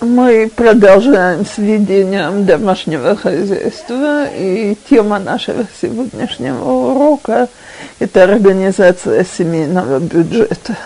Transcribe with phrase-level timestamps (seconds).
[0.00, 7.48] Мы продолжаем с ведением домашнего хозяйства, и тема нашего сегодняшнего урока–
[7.98, 10.76] это организация семейного бюджета.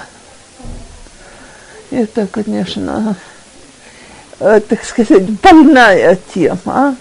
[1.90, 3.16] Это, конечно,
[4.40, 6.96] э, так сказать, больная тема,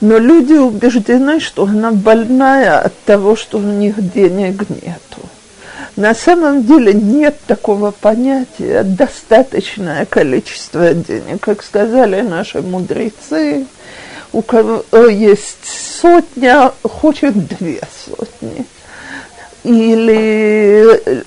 [0.00, 5.20] но люди убеждены, что она больная от того, что у них денег нету.
[5.96, 11.40] На самом деле нет такого понятия достаточное количество денег.
[11.40, 13.66] Как сказали наши мудрецы,
[14.32, 15.64] у кого есть
[16.00, 18.66] сотня, хочет две сотни.
[19.62, 21.24] Или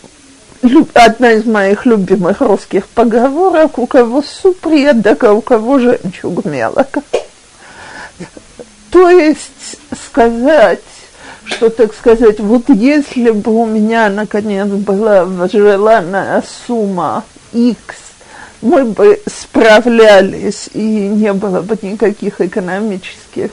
[0.93, 6.89] одна из моих любимых русских поговорок, у кого суп редок, а у кого жемчуг мелок.
[8.91, 9.77] То есть
[10.09, 10.81] сказать,
[11.47, 17.77] что, так сказать, вот если бы у меня, наконец, была желанная сумма X,
[18.61, 23.51] мы бы справлялись, и не было бы никаких экономических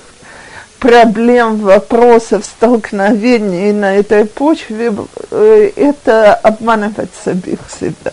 [0.78, 4.92] проблем, вопросов, столкновений на этой почве,
[5.30, 8.12] э, это обманывать самих себя.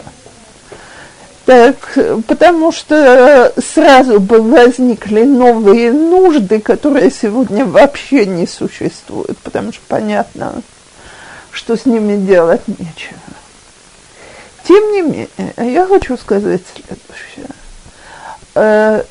[1.52, 9.82] Так, потому что сразу бы возникли новые нужды, которые сегодня вообще не существуют, потому что
[9.90, 10.62] понятно,
[11.52, 13.20] что с ними делать нечего.
[14.64, 17.54] Тем не менее, я хочу сказать следующее.
[18.56, 19.04] Э,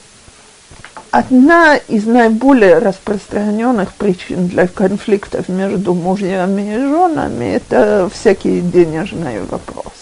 [1.10, 9.99] одна из наиболее распространенных причин для конфликтов между мужьями и женами– это всякие денежные вопросы.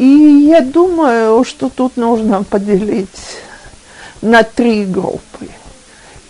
[0.00, 3.08] И я думаю, что тут нужно поделить
[4.22, 5.46] на три группы.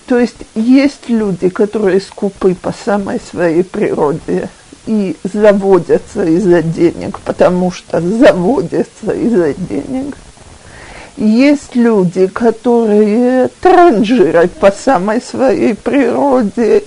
[0.08, 4.48] То есть есть люди, которые скупы по самой своей природе
[4.86, 10.16] и заводятся из-за денег, потому что заводятся из-за денег.
[11.16, 16.82] Есть люди, которые транжиры по самой своей природе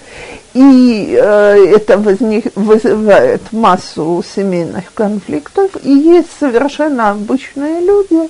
[0.54, 5.72] и э, это возник, вызывает массу семейных конфликтов.
[5.84, 8.30] И есть совершенно обычные люди,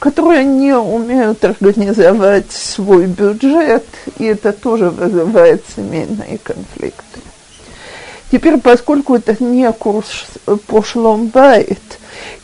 [0.00, 3.86] которые не умеют организовать свой бюджет,
[4.18, 7.20] и это тоже вызывает семейные конфликты.
[8.32, 10.26] Теперь, поскольку это не курс
[10.66, 11.78] по шломбайт,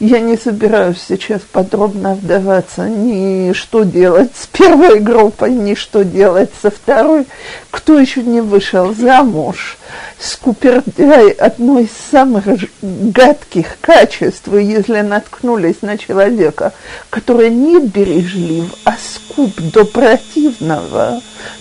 [0.01, 6.51] я не собираюсь сейчас подробно вдаваться ни что делать с первой группой, ни что делать
[6.61, 7.27] со второй.
[7.71, 9.79] Кто еще не вышел замуж,
[10.19, 12.45] скупердяй одно из самых
[12.83, 16.73] гадких качеств, если наткнулись на человека,
[17.11, 21.21] который не бережлив, а скуп до противного,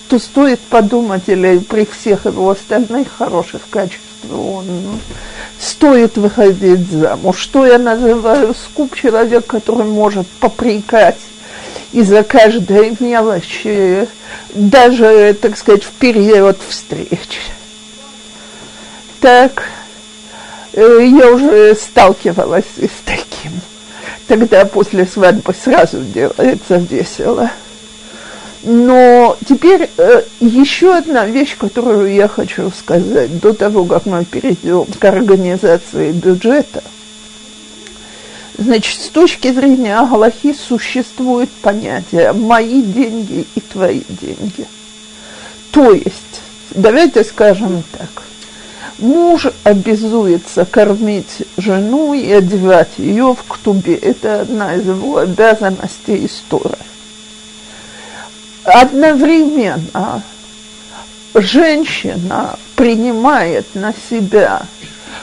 [0.09, 4.65] то стоит подумать, или при всех его остальных хороших качествах, он
[5.59, 7.37] стоит выходить замуж.
[7.37, 11.17] Что я называю скуп человек, который может попрекать
[11.91, 14.07] из-за каждой мелочи,
[14.53, 17.39] даже, так сказать, в период встречи.
[19.21, 19.63] Так,
[20.73, 23.53] э, я уже сталкивалась с таким.
[24.27, 27.49] Тогда после свадьбы сразу делается весело.
[28.63, 34.85] Но теперь э, еще одна вещь, которую я хочу сказать до того, как мы перейдем
[34.85, 36.83] к организации бюджета.
[38.57, 44.65] Значит, с точки зрения Аллахи существует понятие «мои деньги и твои деньги».
[45.71, 48.23] То есть, давайте скажем так,
[48.97, 53.95] муж обязуется кормить жену и одевать ее в ктубе.
[53.95, 56.85] Это одна из его обязанностей истории
[58.65, 60.23] одновременно
[61.33, 64.65] женщина принимает на себя,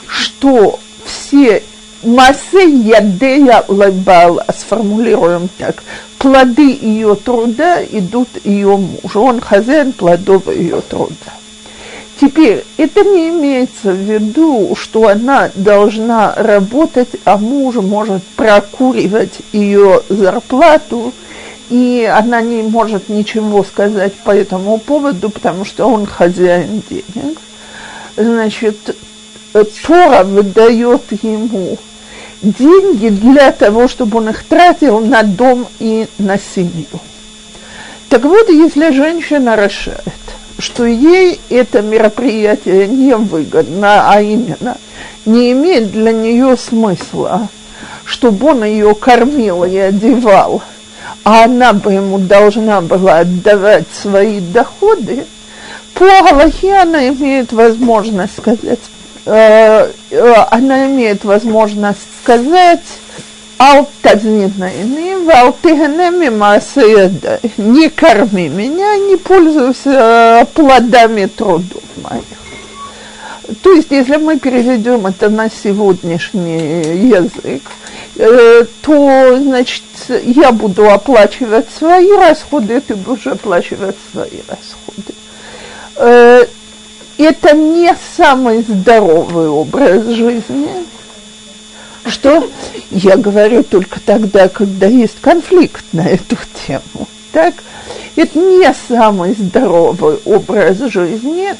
[0.06, 1.62] что все
[2.02, 5.82] массы ядея лайбала, сформулируем так,
[6.18, 11.14] плоды ее труда идут ее мужу, он хозяин плодов ее труда.
[12.20, 20.02] Теперь, это не имеется в виду, что она должна работать, а муж может прокуривать ее
[20.08, 21.12] зарплату
[21.72, 27.38] и она не может ничего сказать по этому поводу, потому что он хозяин денег.
[28.15, 28.94] Значит,
[29.54, 31.78] Тора выдает ему
[32.42, 36.86] деньги для того, чтобы он их тратил на дом и на семью.
[38.09, 40.03] Так вот, если женщина решает,
[40.59, 44.77] что ей это мероприятие не выгодно, а именно
[45.24, 47.48] не имеет для нее смысла,
[48.04, 50.62] чтобы он ее кормил и одевал–
[51.24, 55.24] а она бы ему должна была отдавать свои доходы,
[55.94, 58.80] по Галахе она имеет возможность сказать,
[59.24, 62.80] она имеет возможность сказать,
[63.63, 67.39] Ал тазнитнаины, вал тыганеми масаяда.
[67.57, 72.24] Не корми меня, не пользуйся плодами трудов моих.
[73.63, 77.63] То есть, если мы переведем это на сегодняшний язык,
[78.16, 79.84] э, то, значит,
[80.25, 85.15] я буду оплачивать свои расходы, ты будешь оплачивать свои расходы.
[87.18, 90.68] Это не самый здоровый образ жизни.
[92.06, 92.48] Что
[92.91, 96.36] я говорю только тогда, когда есть конфликт на эту
[96.66, 97.06] тему.
[97.32, 97.54] Так?
[98.16, 101.54] Это не самый здоровый образ жизни.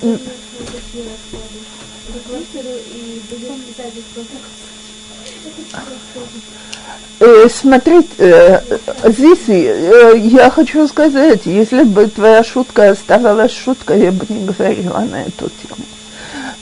[7.25, 8.61] Э, смотрите, э,
[9.05, 14.99] здесь э, я хочу сказать, если бы твоя шутка оставалась шуткой, я бы не говорила
[14.99, 15.85] на эту тему.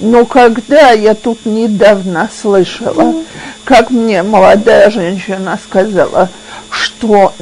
[0.01, 3.15] Но когда я тут недавно слышала,
[3.65, 6.29] как мне молодая женщина сказала,
[6.69, 7.33] что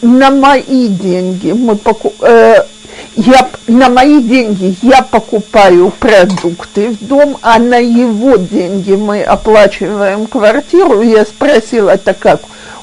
[0.00, 2.62] на мои деньги мы покупаем,
[3.16, 10.26] я, на мои деньги я покупаю продукты в дом, а на его деньги мы оплачиваем
[10.26, 11.00] квартиру.
[11.02, 12.42] Я спросила, это как?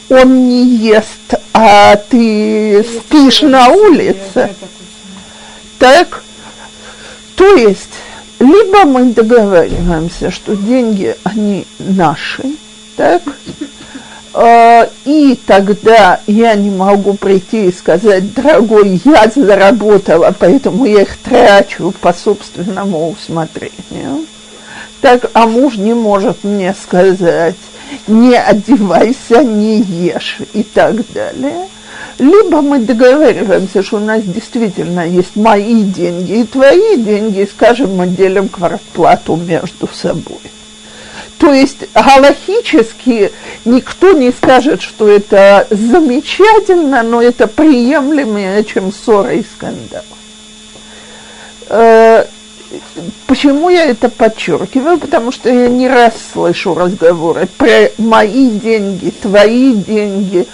[0.10, 4.50] Он не ест, а ты спишь на улице.
[5.80, 6.24] Так?
[7.36, 7.90] То есть,
[8.40, 12.44] либо мы договариваемся, что деньги, они наши,
[12.96, 13.22] так?
[14.34, 21.18] А, и тогда я не могу прийти и сказать, дорогой, я заработала, поэтому я их
[21.18, 24.26] трачу по собственному усмотрению.
[25.02, 27.56] Так, а муж не может мне сказать,
[28.08, 31.68] не одевайся, не ешь и так далее.
[32.18, 37.96] Либо мы договариваемся, что у нас действительно есть мои деньги и твои деньги, и скажем,
[37.96, 40.40] мы делим квартплату между собой.
[41.42, 43.32] То есть галахически
[43.66, 50.04] никто не скажет, что это замечательно, но это приемлемее, чем ссора и скандал.
[51.68, 52.26] Э,
[53.26, 55.00] почему я это подчеркиваю?
[55.00, 60.46] Потому что я не раз слышу разговоры про мои деньги, твои деньги,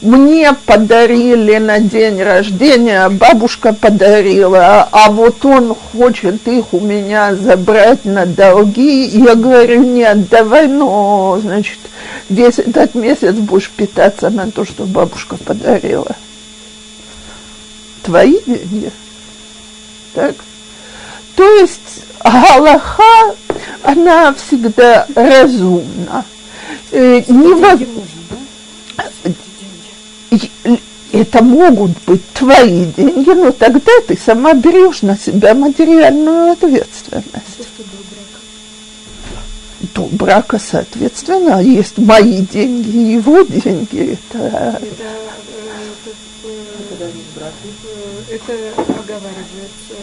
[0.00, 8.04] мне подарили на день рождения, бабушка подарила, а вот он хочет их у меня забрать
[8.04, 9.04] на долги.
[9.06, 11.78] Я говорю, нет, давай, но, значит,
[12.28, 16.16] весь этот месяц будешь питаться на то, что бабушка подарила.
[18.02, 18.90] Твои деньги.
[20.14, 20.34] Так?
[21.36, 23.34] То есть Галаха,
[23.82, 26.24] она всегда разумна.
[26.92, 27.78] Э, не во
[31.12, 37.28] это могут быть твои деньги, но тогда ты сама берешь на себя материальную ответственность.
[39.94, 44.18] До брака, соответственно, есть мои деньги, его деньги.
[44.30, 45.10] Это, это,
[48.28, 48.52] это, это
[48.92, 49.94] оговаривается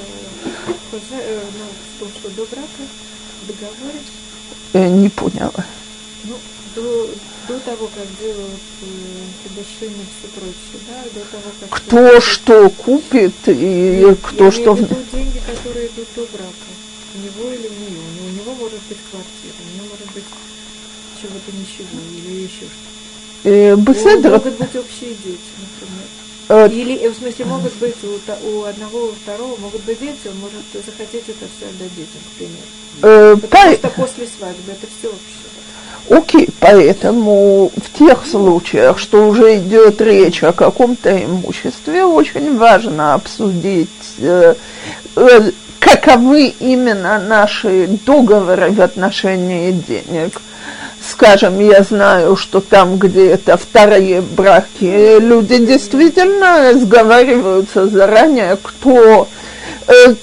[0.91, 2.83] ну, в том, что до брака
[3.44, 5.00] в договоре?
[5.01, 5.65] Не поняла.
[6.24, 6.35] Ну,
[6.77, 7.09] до,
[7.47, 8.62] до того, как делают
[9.44, 11.69] соглашение и все прочее, да, до того, как...
[11.81, 14.74] Кто что купит и Нет, кто я что...
[14.75, 16.69] имею в деньги, которые идут до брака.
[17.15, 18.03] У него или у нее.
[18.27, 20.24] У него может быть квартира, у него может быть
[21.19, 23.50] чего-то ничего или еще что-то.
[23.50, 26.07] Э, Беседра, Могут быть общие дети, например.
[26.50, 30.27] э, Или, э, в смысле, могут быть у, у одного, у второго, могут быть дети,
[30.27, 32.67] он может захотеть это все отдать детям, к примеру.
[33.01, 35.47] э, Потому по- что после свадьбы это все вообще.
[36.10, 43.90] Окей, поэтому в тех случаях, что уже идет речь о каком-то имуществе, очень важно обсудить,
[44.20, 44.56] э,
[45.18, 50.42] э, каковы именно наши договоры в отношении денег.
[51.06, 59.28] Скажем, я знаю, что там, где это вторые браки, люди действительно сговариваются заранее, кто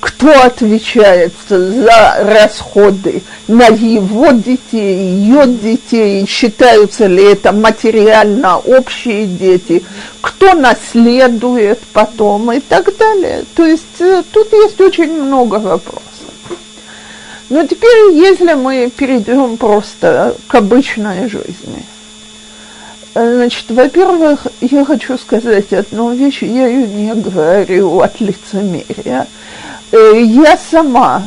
[0.00, 9.83] кто отвечает за расходы на его детей, ее детей, считаются ли это материально общие дети,
[10.21, 13.44] кто наследует потом и так далее.
[13.54, 16.02] То есть э, тут есть очень много вопросов.
[17.49, 21.93] Но теперь, если мы перейдем просто к обычной жизни, э,
[23.14, 29.28] Значит, во-первых, я хочу сказать одну вещь, я ее не говорю от лицемерия.
[29.92, 31.23] Э, Я сама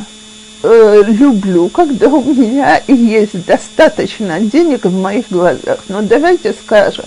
[0.62, 5.78] э, люблю, когда у меня есть достаточно денег в моих глазах.
[5.88, 7.06] Но давайте скажем,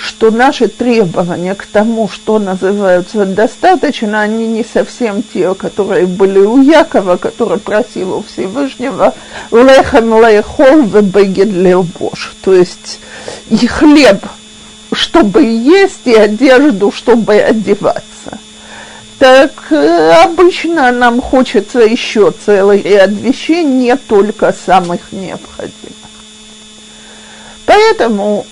[0.00, 6.62] что наши требования к тому, что называются достаточно, они не совсем те, которые были у
[6.62, 9.14] Якова, который просил у Всевышнего
[9.50, 12.98] «Лехем лехол вебегед лелбош», то есть
[13.50, 14.24] и хлеб,
[14.92, 18.38] чтобы есть, и одежду, чтобы одеваться.
[19.18, 25.74] Так э, обычно нам хочется еще целый ряд вещей, не только самых необходимых.
[27.66, 28.46] Поэтому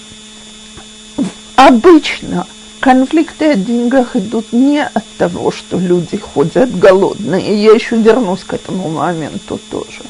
[1.58, 2.46] Обычно
[2.78, 8.54] конфликты о деньгах идут не от того, что люди ходят голодные, я еще вернусь к
[8.54, 10.02] этому моменту тоже,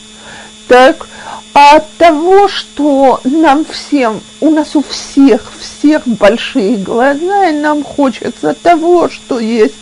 [0.67, 1.09] так,
[1.55, 7.83] а от того, что нам всем, у нас у всех, всех большие глаза, и нам
[7.83, 9.75] хочется того, что есть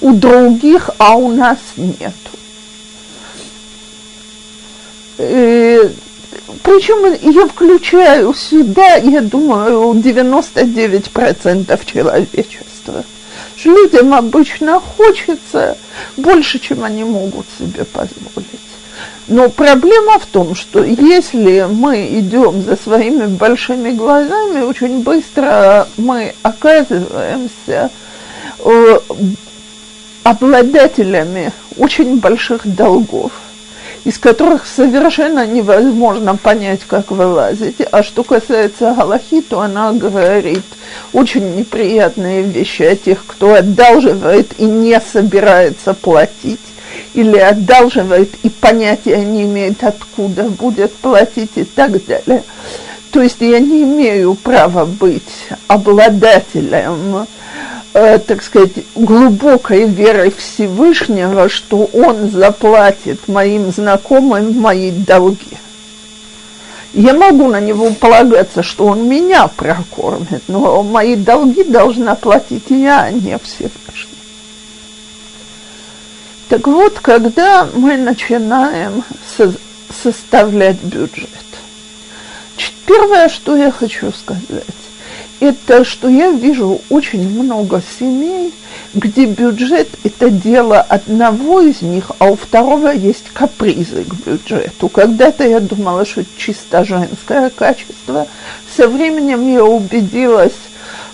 [0.00, 2.14] у других, а у нас нету.
[5.18, 5.90] Э,
[6.62, 13.04] причем я включаю сюда, я думаю, 99% человечества.
[13.64, 15.78] Людям обычно хочется
[16.16, 18.60] больше, чем они могут себе позволить.
[19.26, 26.34] Но проблема в том, что если мы идем за своими большими глазами, очень быстро мы
[26.42, 27.90] оказываемся
[28.58, 28.98] э,
[30.24, 33.32] обладателями очень больших долгов
[34.04, 37.76] из которых совершенно невозможно понять, как вылазить.
[37.90, 40.64] А что касается Галахи, то она говорит
[41.12, 46.60] очень неприятные вещи о тех, кто одалживает и не собирается платить,
[47.14, 52.44] или одалживает и понятия не имеет, откуда будет платить и так далее.
[53.10, 55.22] То есть я не имею права быть
[55.66, 57.26] обладателем
[57.94, 65.56] э, так сказать, глубокой верой Всевышнего, что он заплатит моим знакомым мои долги.
[66.92, 73.04] Я могу на него полагаться, что он меня прокормит, но мои долги должна платить я,
[73.04, 74.10] а не Всевышний.
[76.48, 79.02] Так вот, когда мы начинаем
[79.36, 79.54] со-
[80.02, 81.28] составлять бюджет,
[82.86, 84.64] первое, что я хочу сказать,
[85.40, 88.52] это что я вижу очень много семей,
[88.94, 94.88] где бюджет– это дело одного из них, а у второго есть капризы к бюджету.
[94.88, 98.26] Когда-то я думала, что это чисто женское качество.
[98.76, 100.52] Со временем я убедилась,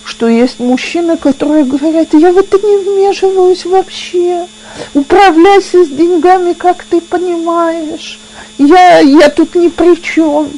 [0.03, 4.47] что есть мужчины, которые говорят, я в это не вмешиваюсь вообще,
[4.93, 8.19] управляйся с деньгами, как ты понимаешь,
[8.57, 10.49] я, я тут ни при чем.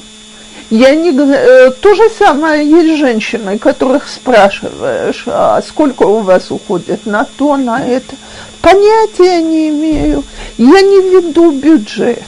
[0.75, 7.05] Я не, э, то же самое есть женщины, которых спрашиваешь, а сколько у вас уходит
[7.05, 8.15] на то, на это.
[8.59, 10.23] Понятия не имею.
[10.57, 12.23] Я не веду бюджет.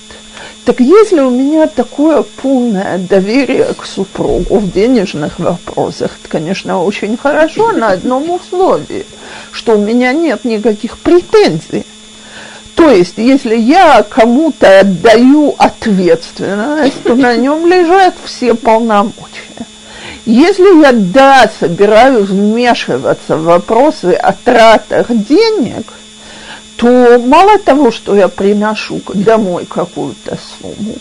[0.63, 7.17] Так если у меня такое полное доверие к супругу в денежных вопросах, это, конечно, очень
[7.17, 9.07] хорошо на одном условии,
[9.53, 11.83] что у меня нет никаких претензий.
[12.85, 19.65] То есть, если я кому-то отдаю ответственность, то на нем лежат все полномочия.
[20.27, 25.93] Если я, да, собираюсь вмешиваться в вопросы о тратах денег,
[26.75, 30.93] то мало того, что я приношу домой какую-то сумму,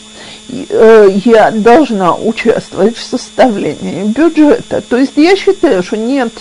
[0.70, 4.80] э, я должна участвовать в составлении бюджета.
[4.80, 6.32] То есть я считаю, что нет,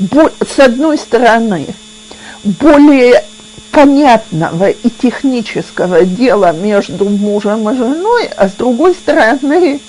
[0.00, 1.66] с одной стороны,
[2.42, 3.22] более
[3.72, 9.80] понятного и технического дела между мужем и женой, а с другой стороны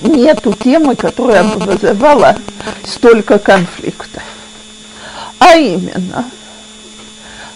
[0.00, 2.36] нету темы, которая бы вызывала
[2.84, 4.22] столько конфликтов.
[5.38, 6.24] А именно,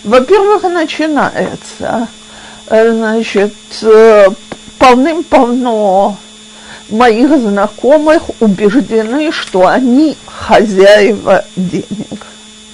[0.05, 2.09] во-первых, начинается,
[2.67, 4.29] э, значит, э,
[4.79, 6.17] полным-полно
[6.89, 12.27] моих знакомых убеждены, что они хозяева денег.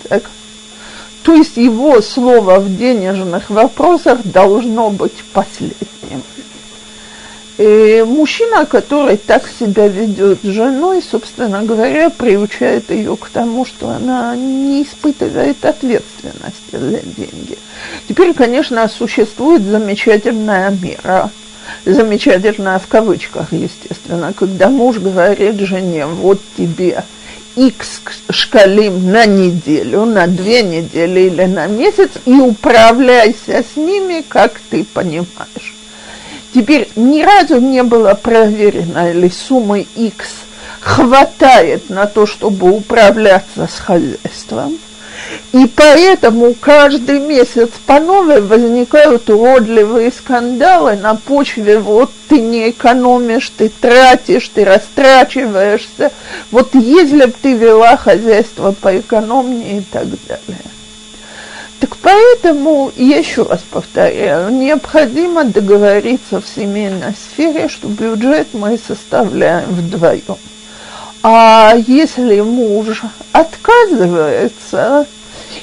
[0.09, 0.23] Так?
[1.25, 6.23] То есть его слово в денежных вопросах должно быть последним.
[7.57, 13.89] И мужчина, который так себя ведет с женой, собственно говоря, приучает ее к тому, что
[13.89, 17.57] она не испытывает ответственности за деньги.
[18.07, 21.31] Теперь, конечно, существует замечательная мера,
[21.87, 27.03] замечательная в кавычках, естественно, когда муж говорит жене, вот тебе
[27.57, 34.61] X шкалим на неделю, на две недели или на месяц и управляйся с ними, как
[34.71, 35.75] ты понимаешь.
[36.55, 40.27] Теперь ни разу не было проверено, или суммы X
[40.81, 44.79] хватает на то, чтобы управляться с хозяйством.
[45.55, 53.53] И поэтому каждый месяц по новой возникают уродливые скандалы на почве вот ты не экономишь,
[53.57, 56.11] ты тратишь, ты растрачиваешься.
[56.51, 60.61] Вот если бы ты вела хозяйство поэкономнее и так далее.
[61.79, 70.37] Так поэтому, еще раз повторяю, необходимо договориться в семейной сфере, что бюджет мы составляем вдвоем.
[71.23, 75.07] А если муж отказывается,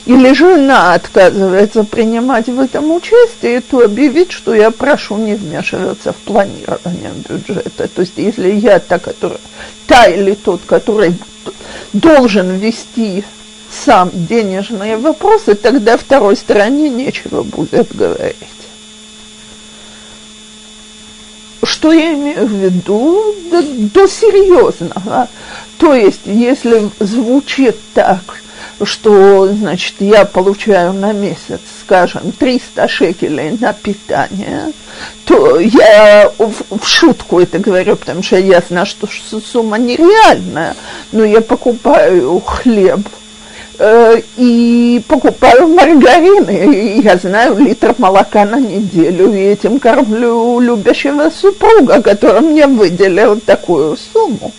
[0.06, 6.18] или жена отказывается принимать в этом участие, то объявить, что я прошу не вмешиваться в
[6.18, 7.88] планирование бюджета.
[7.88, 9.40] То есть если я та, которая,
[9.88, 11.16] та или тот, который
[11.94, 13.24] должен вести
[13.72, 18.36] сам денежные вопросы, тогда второй стороне нечего будет говорить.
[21.64, 23.36] Что я имею в виду?
[23.52, 25.30] До, до серьезного.
[25.78, 28.41] То есть, если звучит так,
[28.86, 34.72] что, значит, я получаю на месяц, скажем, 300 шекелей на питание,
[35.26, 39.08] то я в, в шутку это говорю, потому что я знаю, что
[39.40, 40.76] сумма нереальная,
[41.12, 43.02] но я покупаю хлеб
[43.80, 51.30] э, и покупаю маргарин, и я знаю литр молока на неделю, и этим кормлю любящего
[51.30, 54.52] супруга, который мне выделил такую сумму.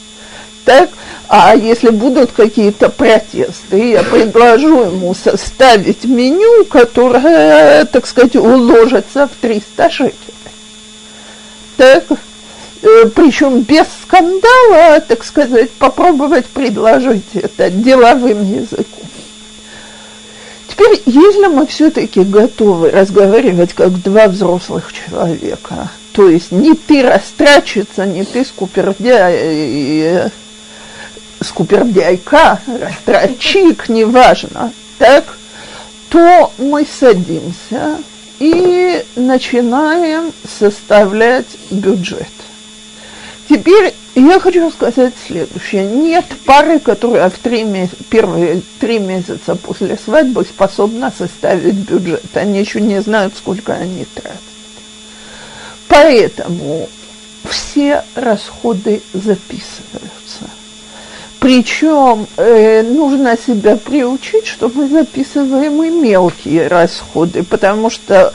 [0.64, 0.90] Так,
[1.28, 9.30] а если будут какие-то протесты, я предложу ему составить меню, которое, так сказать, уложится в
[9.40, 10.14] 300 шекелей.
[11.76, 12.04] Так,
[12.82, 18.86] э, причем без скандала, так сказать, попробовать предложить это деловым языком.
[20.68, 28.06] Теперь, если мы все-таки готовы разговаривать как два взрослых человека, то есть не ты растрачиться,
[28.06, 29.30] не ты скупердя
[31.42, 35.24] скупердяйка, растратчик, неважно, так,
[36.08, 37.98] то мы садимся
[38.38, 42.26] и начинаем составлять бюджет.
[43.48, 45.84] Теперь я хочу сказать следующее.
[45.86, 52.24] Нет пары, которая в три меся, первые три месяца после свадьбы способна составить бюджет.
[52.34, 54.40] Они еще не знают, сколько они тратят.
[55.88, 56.88] Поэтому
[57.48, 60.48] все расходы записываются.
[61.42, 68.32] Причем э, нужно себя приучить, что мы записываем и мелкие расходы, потому что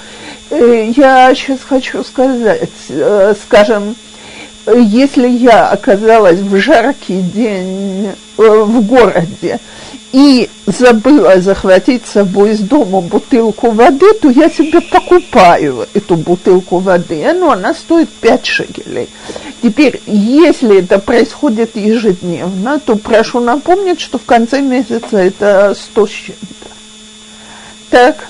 [0.50, 3.96] э, я сейчас хочу сказать, э, скажем,
[4.66, 9.62] если я оказалась в жаркий день э, в городе
[10.12, 16.80] и забыла захватить с собой из дома бутылку воды, то я себе покупаю эту бутылку
[16.80, 19.10] воды, но она стоит 5 шекелей.
[19.62, 26.10] Теперь, если это происходит ежедневно, то прошу напомнить, что в конце месяца это 100 с
[26.10, 26.70] чем-то.
[27.90, 28.28] Так,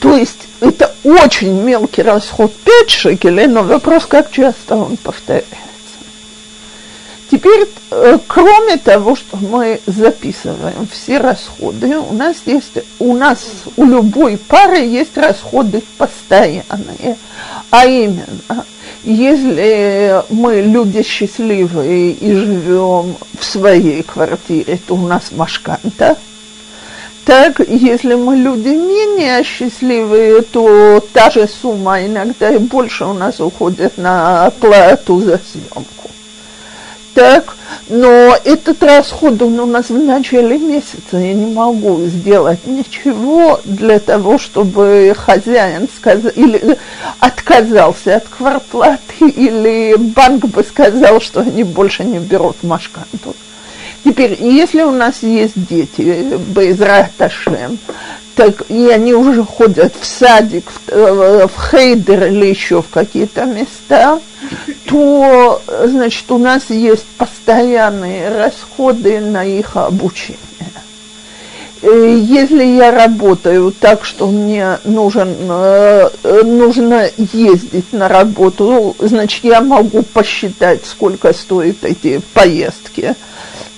[0.00, 5.56] то есть это очень мелкий расход 5 шекелей, но вопрос, как часто он повторяется.
[7.34, 13.44] Теперь, э, кроме того, что мы записываем все расходы, у нас есть, у нас
[13.76, 17.16] у любой пары есть расходы постоянные,
[17.70, 18.64] а именно,
[19.02, 26.16] если мы люди счастливые и живем в своей квартире, то у нас машканта.
[27.24, 33.40] Так, если мы люди менее счастливые, то та же сумма, иногда и больше у нас
[33.40, 36.04] уходит на оплату за съемку
[37.14, 37.56] так,
[37.88, 43.98] но этот расход он у нас в начале месяца, я не могу сделать ничего для
[43.98, 46.76] того, чтобы хозяин сказал, или
[47.20, 53.34] отказался от квартплаты, или банк бы сказал, что они больше не берут машканту.
[54.04, 57.78] Теперь, если у нас есть дети, Безрат Ашем,
[58.34, 63.44] так и они уже ходят в садик, в, э, в хейдер или еще в какие-то
[63.44, 64.20] места,
[64.86, 70.38] то, значит, у нас есть постоянные расходы на их обучение.
[71.84, 76.08] Э, если я работаю так, что мне нужен, э,
[76.42, 83.14] нужно ездить на работу, значит, я могу посчитать, сколько стоят эти поездки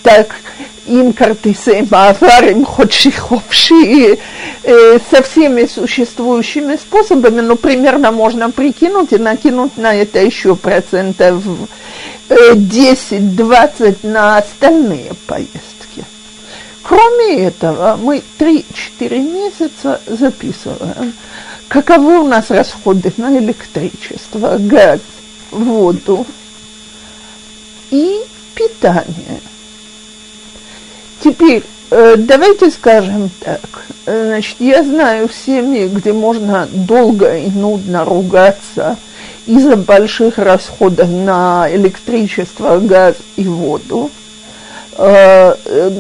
[0.06, 0.36] так
[0.86, 4.18] им картисы Мавар, им ходши хопши,
[4.62, 11.42] э, со всеми существующими способами, ну, примерно можно прикинуть и накинуть на это еще процентов
[12.28, 16.04] э, 10-20 на остальные поездки.
[16.84, 18.64] Кроме этого, мы 3-4
[19.18, 21.14] месяца записываем,
[21.66, 25.00] каковы у нас расходы на электричество, газ,
[25.50, 26.24] воду
[27.90, 28.20] и
[28.54, 29.40] питание–
[31.22, 33.61] Теперь, Э, давайте скажем так.
[34.07, 38.96] Значит, я знаю семьи, где можно долго и нудно ругаться
[39.46, 44.11] из-за больших расходов на электричество, газ и воду.
[44.98, 45.55] Э,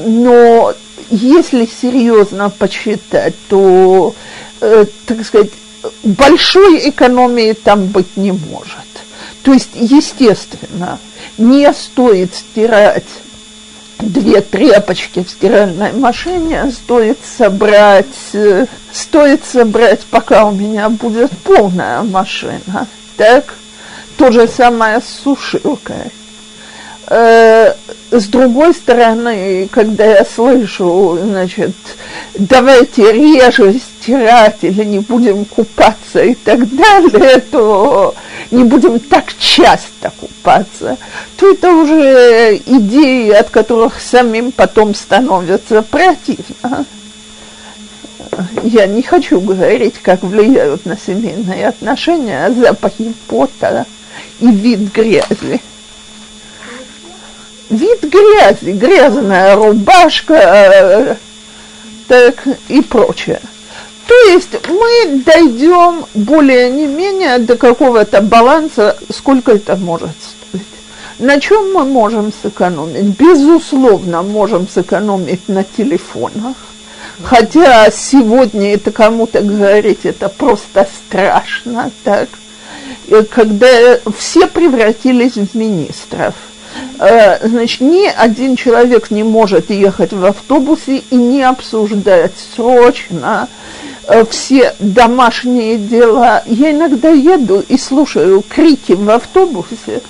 [0.06, 0.74] но
[1.10, 4.14] если серьезно почитать, то,
[4.60, 5.50] э, так сказать,
[6.02, 8.86] большой экономии там быть не может.
[9.44, 10.98] То есть, естественно,
[11.38, 13.04] не стоит стирать
[13.98, 22.02] две тряпочки в стиральной машине, стоит собрать, э, стоит собрать, пока у меня будет полная
[22.02, 22.86] машина.
[23.16, 23.54] Так?
[24.16, 26.12] То же самое с сушилкой.
[27.08, 27.74] Э,
[28.10, 31.74] с другой стороны, когда я слышу, значит,
[32.34, 38.14] давайте реже стирать или не будем купаться и так далее, то
[38.50, 40.96] не будем так часто купаться,
[41.36, 46.86] то это уже идеи, от которых самим потом становится противно.
[48.64, 53.86] Я не хочу говорить, как влияют на семейные отношения запахи пота
[54.40, 55.60] и вид грязи
[57.70, 61.16] вид грязи, грязная рубашка э,
[62.08, 63.40] так, и прочее.
[64.06, 70.62] То есть мы дойдем более не менее до какого-то баланса, сколько это может стоить.
[71.18, 73.18] На чем мы можем сэкономить?
[73.18, 76.56] Безусловно, можем сэкономить на телефонах.
[77.22, 82.28] Хотя сегодня это кому-то говорить, это просто страшно, так?
[83.30, 86.34] Когда все превратились в министров–
[87.42, 93.48] значит, ни один человек не может ехать в автобусе и не обсуждать срочно
[94.08, 96.42] э, все домашние дела.
[96.46, 100.00] Я иногда еду и слушаю крики в автобусе,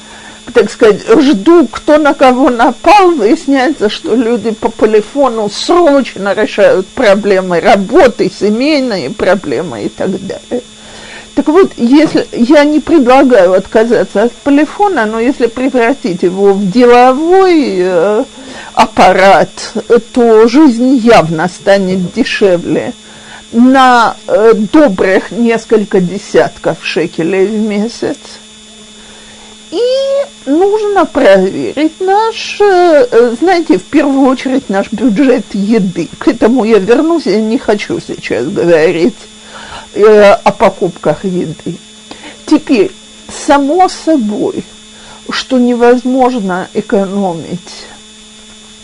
[0.53, 7.61] так сказать, жду, кто на кого напал, выясняется, что люди по телефону срочно решают проблемы
[7.61, 10.63] работы, семейные проблемы и так далее.
[11.37, 17.77] Так вот, если я не предлагаю отказаться от полифона, но если превратить его в деловой
[17.79, 18.25] э,
[18.73, 19.51] аппарат,
[20.15, 22.95] то жизнь явно станет дешевле
[23.53, 28.17] на э, добрых несколько десятков шекелей в месяц.
[29.71, 29.83] И
[30.47, 36.09] нужно проверить наш, э, знаете, в первую очередь наш бюджет еды.
[36.17, 39.17] К этому я вернусь, я не хочу сейчас говорить
[39.97, 41.77] э, о покупках еды.
[42.47, 42.93] Теперь,
[43.29, 44.65] само собой,
[45.31, 47.87] что невозможно экономить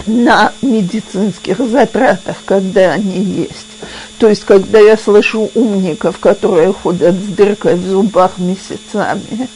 [0.06, 3.66] на медицинских затратах, когда они есть.
[4.18, 9.48] То есть, когда я слышу умников, которые ходят с дыркой в зубах месяцами,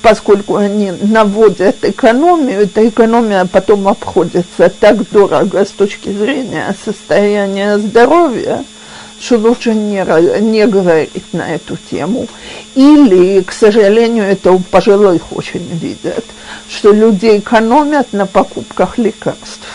[0.00, 8.64] поскольку они наводят экономию, эта экономия потом обходится так дорого с точки зрения состояния здоровья–
[9.20, 10.04] что лучше не,
[10.40, 12.26] не говорить на эту тему.
[12.74, 16.24] Или, к сожалению, это у пожилых очень видят,
[16.68, 19.66] что люди экономят на покупках лекарств.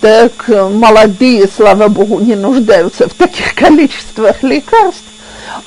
[0.00, 5.04] Так молодые, слава богу, не нуждаются в таких количествах лекарств,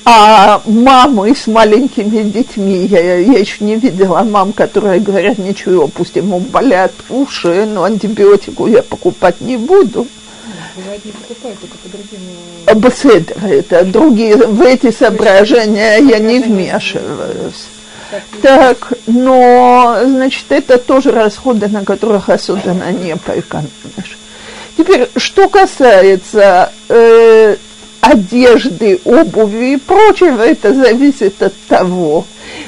[0.05, 6.15] а мамы с маленькими детьми, я, я еще не видела мам, которые говорят, ничего, пусть
[6.15, 10.05] ему болят уши, но антибиотику я покупать не буду–
[10.75, 12.19] Бывает, не покупают, только по другим...
[12.75, 17.67] Беседер, это другие, в эти соображения я не вмешиваюсь.
[18.41, 24.17] Так, но, значит, это тоже расходы, на которых особенно не поэкономишь.
[24.77, 27.57] Теперь, что касается э,
[27.99, 32.25] одежды, обуви и прочего, это зависит от того,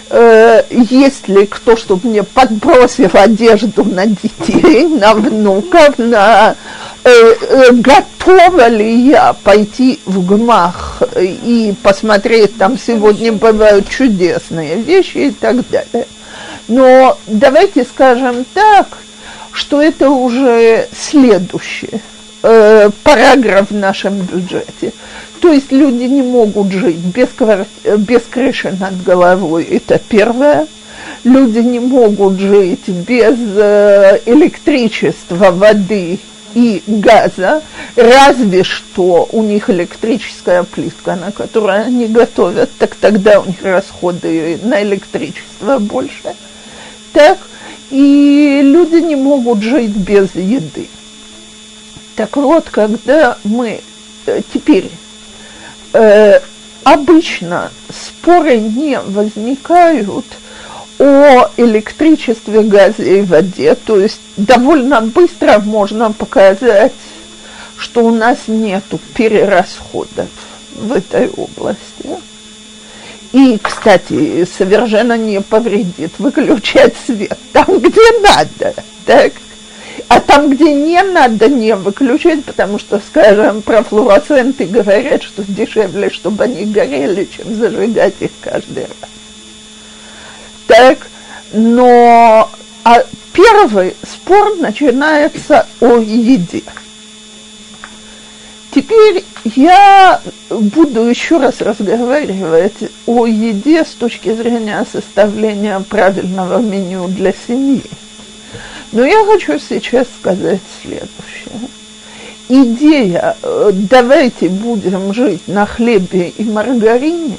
[0.10, 6.56] э, ли кто, чтобы мне подбросил одежду на детей, на внуков, на
[7.04, 15.18] э, э, готова ли я пойти в ГМАХ и посмотреть, там сегодня бывают чудесные вещи
[15.18, 16.08] и так далее.
[16.68, 18.88] Но давайте скажем так,
[19.52, 22.02] что это уже следующий
[22.44, 24.94] э, параграф в нашем бюджете.
[25.42, 27.30] То есть люди не могут жить без,
[27.98, 30.68] без крыши над головой, это первое.
[31.24, 36.20] Люди не могут жить без э, электричества, воды
[36.54, 37.62] и газа,
[37.96, 44.60] разве что у них электрическая плитка, на которой они готовят, так тогда у них расходы
[44.64, 46.36] на электричество больше.
[47.14, 47.38] Так,
[47.92, 50.88] и люди не могут жить без еды.
[52.20, 53.80] Так вот, когда мы
[54.26, 54.92] э, теперь
[55.94, 56.42] э,
[56.84, 60.26] обычно споры не возникают
[61.00, 63.74] о электричестве, газе и воде.
[63.74, 66.92] То есть довольно быстро можно показать,
[67.78, 70.28] что у нас нет перерасходов
[70.76, 72.20] в этой области.
[73.32, 78.74] И, кстати, совершенно не повредит выключать свет там, где надо.
[79.06, 79.32] Так?
[80.08, 86.10] А там, где не надо, не выключать, потому что, скажем, про флуоресценты говорят, что дешевле,
[86.10, 89.10] чтобы они горели, чем зажигать их каждый раз.
[90.68, 91.08] Так,
[91.52, 92.50] но
[92.84, 96.64] а первый спор начинается о еде.
[98.72, 107.34] Теперь я буду еще раз разговаривать о еде с точки зрения составления правильного меню для
[107.48, 107.84] семьи.
[108.92, 111.70] Но я хочу сейчас сказать следующее.
[112.48, 113.36] Идея
[113.72, 117.38] «давайте будем жить на хлебе и маргарине»,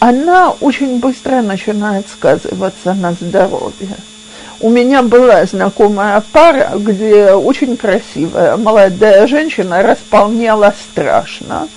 [0.00, 3.96] она очень быстро начинает сказываться на здоровье.
[4.60, 11.68] У меня была знакомая пара, где очень красивая молодая женщина располнела страшно.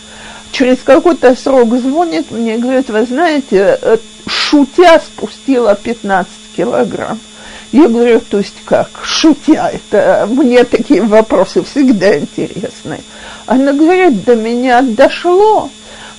[0.51, 7.19] Через какой-то срок звонит мне и говорит, вы знаете, э, шутя спустила 15 килограмм.
[7.71, 8.89] Я говорю, то есть как?
[9.03, 12.99] Шутя, это мне такие вопросы всегда интересны.
[13.45, 15.69] Она говорит, до меня дошло,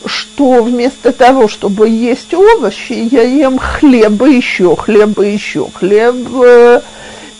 [0.06, 6.80] что вместо того, чтобы есть овощи, я ем хлеба еще, хлеба еще, хлеб, э,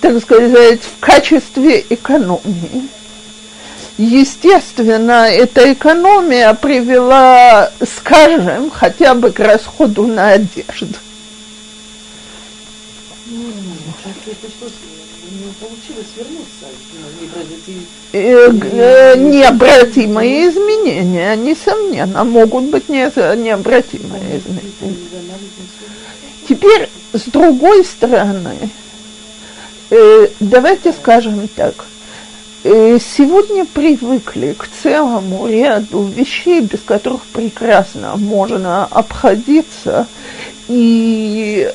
[0.03, 2.89] так сказать, в качестве экономии.
[3.97, 10.99] Естественно, эта экономия привела, скажем, хотя бы к расходу на одежду.
[15.61, 16.67] Получилось вернуться,
[19.19, 24.97] необратимые изменения, несомненно, могут быть необратимые изменения.
[26.49, 28.71] Теперь, с другой стороны,
[29.91, 31.85] э, давайте скажем так,
[32.65, 40.09] э, сегодня привыкли к целому ряду вещей, без которых прекрасно можно обходиться,
[40.69, 41.73] и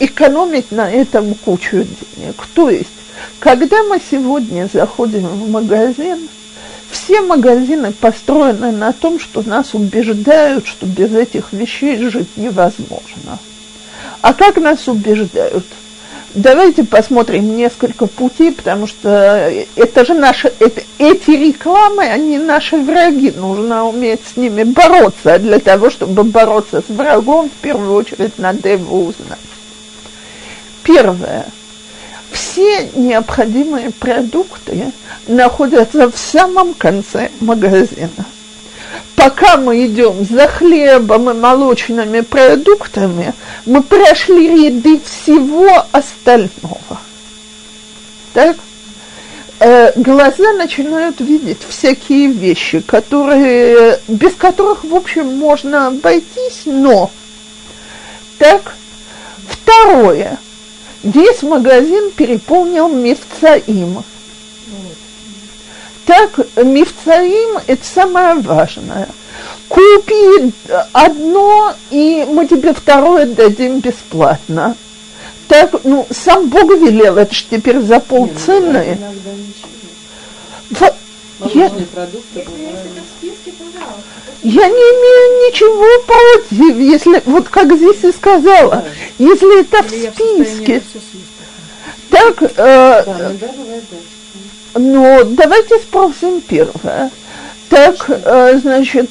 [0.00, 1.84] экономить на этом кучу
[2.16, 2.46] денег.
[2.54, 2.88] То есть
[3.38, 6.28] когда мы сегодня заходим в магазин,
[6.90, 13.38] все магазины построены на том, что нас убеждают, что без этих вещей жить невозможно.
[14.20, 15.64] А как нас убеждают?
[16.34, 23.30] Давайте посмотрим несколько путей, потому что это же наши, это, эти рекламы, они наши враги,
[23.30, 25.38] нужно уметь с ними бороться.
[25.38, 29.38] Для того, чтобы бороться с врагом, в первую очередь надо его узнать.
[30.86, 31.46] Первое–
[32.30, 34.92] все необходимые продукты
[35.26, 38.24] находятся в самом конце магазина.
[39.16, 47.00] Пока мы идем за хлебом и молочными продуктами, мы прошли ряды всего остального.
[48.32, 48.56] Так?
[49.58, 57.10] Э, глаза начинают видеть всякие вещи, которые, без которых, в общем, можно обойтись, но
[58.38, 58.74] так.
[59.48, 60.38] Второе–
[61.06, 64.02] Весь магазин переполнил мифцаим.
[66.04, 69.08] Так, мифцаим– это самое важное.
[69.68, 70.52] Купи
[70.92, 74.76] одно, и мы тебе второе дадим бесплатно.
[75.46, 78.98] Так, ну, сам Бог велел, это же теперь за полцены.
[80.70, 80.92] В...
[81.40, 81.70] Я...
[84.42, 88.84] я не имею ничего против, если, вот как здесь и сказала,
[89.18, 90.82] если это в списке.
[92.10, 93.04] Так, э,
[94.76, 97.10] ну, давайте спросим первое.
[97.68, 99.10] Так, э, значит,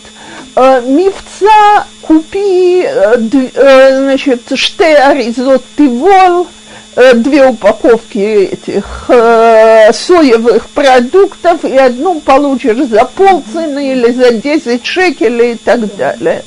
[0.56, 3.18] э, мифца купи, э,
[3.54, 6.65] э, значит, ште аризот тивол, Э,
[6.96, 15.54] две упаковки этих э, соевых продуктов и одну получишь за полцены или за 10 шекелей
[15.54, 16.44] и так далее.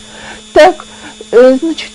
[0.54, 0.87] Так,
[1.32, 1.90] э, значит,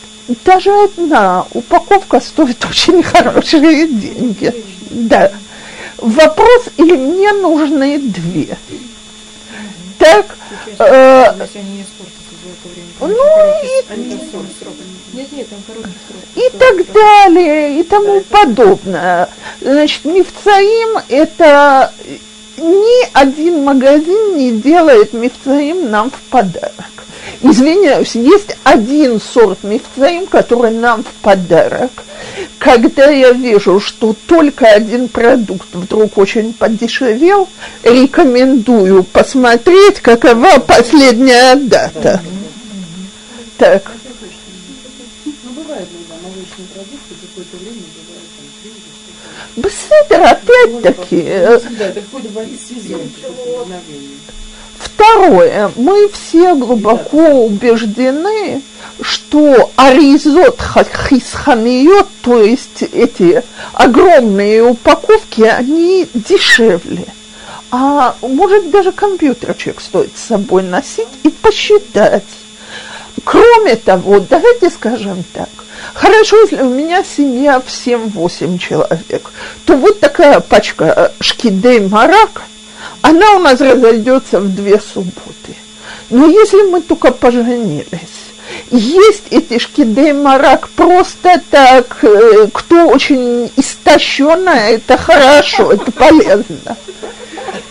[0.46, 4.54] даже одна упаковка стоит очень хорошие деньги.
[4.92, 5.32] Да.
[5.98, 8.58] Вопрос, или мне нужны две.
[9.98, 10.26] Так,
[10.80, 11.34] э,
[13.00, 13.08] ну,
[13.64, 13.98] и,
[15.14, 16.24] нет, нет, там короткий срок.
[16.36, 19.30] И так далее, и тому подобное.
[19.62, 21.94] Значит, мифцаим– это
[22.58, 26.94] ни один магазин не делает мифцаим нам в подарок.
[27.42, 31.92] Извиняюсь, есть один сорт мифцаим, который нам в подарок.
[32.58, 37.50] Когда я вижу, что только один продукт вдруг очень подешевел,
[37.84, 42.22] рекомендую посмотреть, какова последняя дата.
[43.64, 43.84] Так.
[47.34, 49.22] какое-то время бывает там три или что-то.
[49.56, 51.94] Беседер, опять-таки, э, Да,
[52.58, 54.18] сезон, какое-то мгновение.
[54.78, 58.62] Второе, мы все глубоко убеждены,
[59.02, 60.60] что аризот
[61.10, 67.06] хисхамиот, то есть эти огромные упаковки, они дешевле.
[67.72, 72.26] А может даже компьютерчик стоит с собой носить и посчитать.
[73.24, 75.50] Кроме того, давайте скажем так,
[75.94, 79.32] хорошо, если у меня семья в 7-8 человек,
[79.66, 82.44] то вот такая пачка шкидей марак–
[83.04, 85.56] она у нас разойдется в две субботы.
[86.10, 87.86] Но если мы только поженились,
[88.72, 96.78] есть эти шкидей марак просто так, э, кто очень истощенная, это хорошо, это полезно.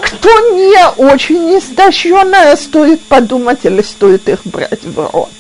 [0.03, 5.31] Кто не очень истощенная, стоит подумать или стоит их брать в рот.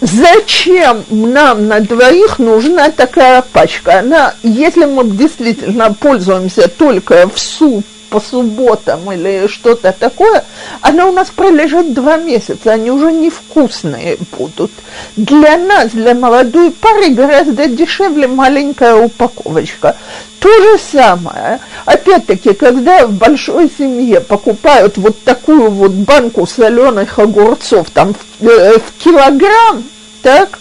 [0.00, 3.98] Зачем нам на двоих нужна такая пачка?
[3.98, 10.44] Она, если мы действительно пользуемся только в суп по субботам или что-то такое,
[10.80, 14.70] она у нас пролежит два месяца, они уже невкусные будут.
[15.16, 19.96] Для нас, для молодой пары, гораздо дешевле маленькая упаковочка.
[20.40, 27.90] То же самое, опять-таки, когда в большой семье покупают вот такую вот банку соленых огурцов,
[27.90, 29.82] там в, э, в килограмм,
[30.22, 30.58] так,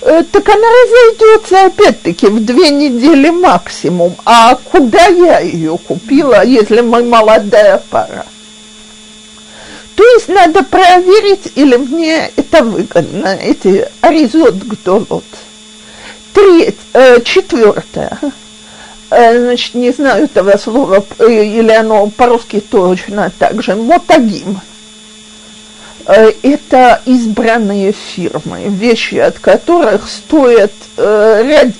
[0.00, 4.14] так она разойдется опять-таки в две недели максимум.
[4.24, 8.26] А куда я ее купила, если мы молодая пара?
[9.94, 15.24] То есть надо проверить, или мне это выгодно, эти аризот гдолот.
[16.34, 18.18] Треть, э, четвертое,
[19.08, 24.75] э, значит, не знаю этого слова, э, или оно по-русски точно так же, мотагим– Э,
[26.12, 31.70] это избранные фирмы, вещи от которых стоят э,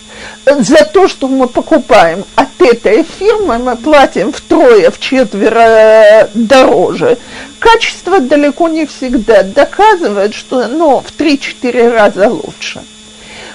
[0.47, 7.19] за то, что мы покупаем от этой фирмы, мы платим втрое, в четверо дороже.
[7.59, 12.83] Качество далеко не всегда доказывает, что оно в 3-4 раза лучше.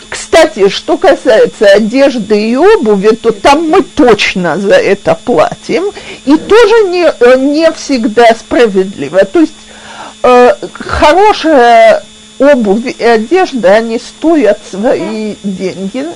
[0.10, 5.86] Кстати, что касается одежды и обуви, то там мы точно за это платим,
[6.26, 9.24] и тоже не, э, не всегда справедливо.
[9.24, 9.54] То есть
[10.24, 12.04] э, хорошая
[12.40, 16.08] обувь и одежда, они стоят свои деньги.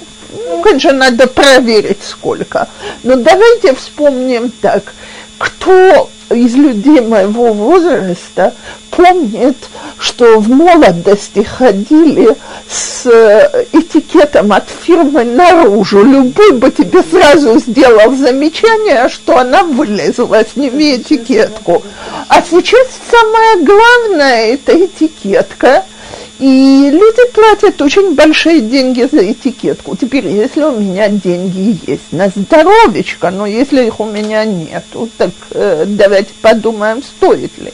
[0.47, 2.67] Ну, конечно, надо проверить сколько.
[3.03, 4.93] Но давайте вспомним так,
[5.37, 8.53] кто из людей моего возраста
[8.91, 9.57] помнит,
[9.99, 12.35] что в молодости ходили
[12.69, 16.03] с э, этикетом от фирмы наружу.
[16.03, 21.83] Любой бы тебе сразу сделал замечание, что она вылезла, сними этикетку.
[22.27, 25.83] А сейчас самое главное– это этикетка–
[26.39, 29.95] и люди платят очень большие деньги за этикетку.
[29.95, 34.83] Теперь, если у меня деньги есть на здоровечко, но если их у меня нет,
[35.17, 37.71] так э, давайте подумаем, стоит ли.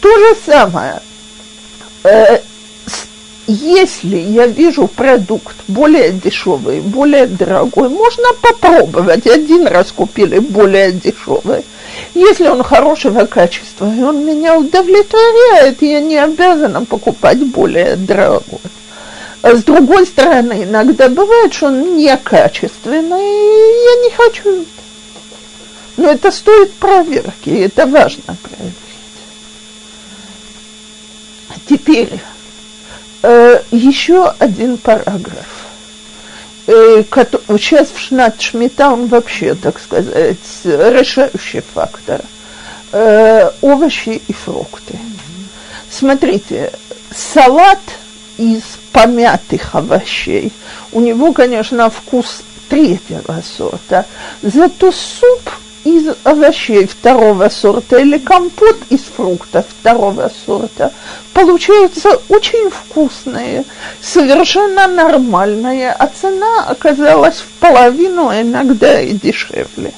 [0.00, 1.00] То же самое.
[2.04, 2.40] Э,
[3.46, 9.26] если я вижу продукт более дешевый, более дорогой, можно попробовать.
[9.26, 11.64] Один раз купили более дешевый.
[12.14, 18.60] Если он хорошего качества, и он меня удовлетворяет, я не обязана покупать более дорогой.
[19.42, 24.64] С другой стороны, иногда бывает, что он некачественный, и я не хочу.
[25.96, 28.74] Но это стоит проверки, это важно проверить.
[31.68, 32.20] Теперь
[33.22, 35.61] э, еще один параграф
[36.66, 42.20] сейчас в Шнат Шмита он вообще, так сказать, решающий фактор.
[42.92, 44.98] Э, овощи и фрукты.
[45.90, 46.72] Смотрите,
[47.14, 47.80] салат
[48.36, 50.52] из помятых овощей,
[50.92, 54.04] у него, конечно, вкус третьего сорта,
[54.42, 55.50] зато суп
[55.84, 60.92] из овощей второго сорта или компот из фруктов второго сорта
[61.32, 63.64] получаются очень вкусные,
[64.00, 69.92] совершенно нормальные, а цена оказалась в половину, а иногда и дешевле.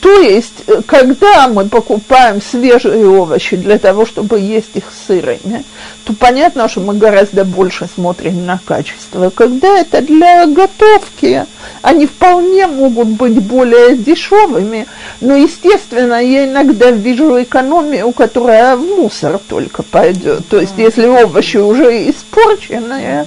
[0.00, 5.64] То есть, э, когда мы покупаем свежие овощи для того, чтобы есть их сырыми,
[6.04, 9.30] то понятно, что мы гораздо больше смотрим на качество.
[9.30, 11.46] Когда это для готовки,
[11.82, 14.86] они вполне могут быть более дешевыми,
[15.20, 20.46] но, естественно, я иногда вижу экономию, которая в мусор только пойдет.
[20.48, 23.26] То есть, если овощи уже испорченные,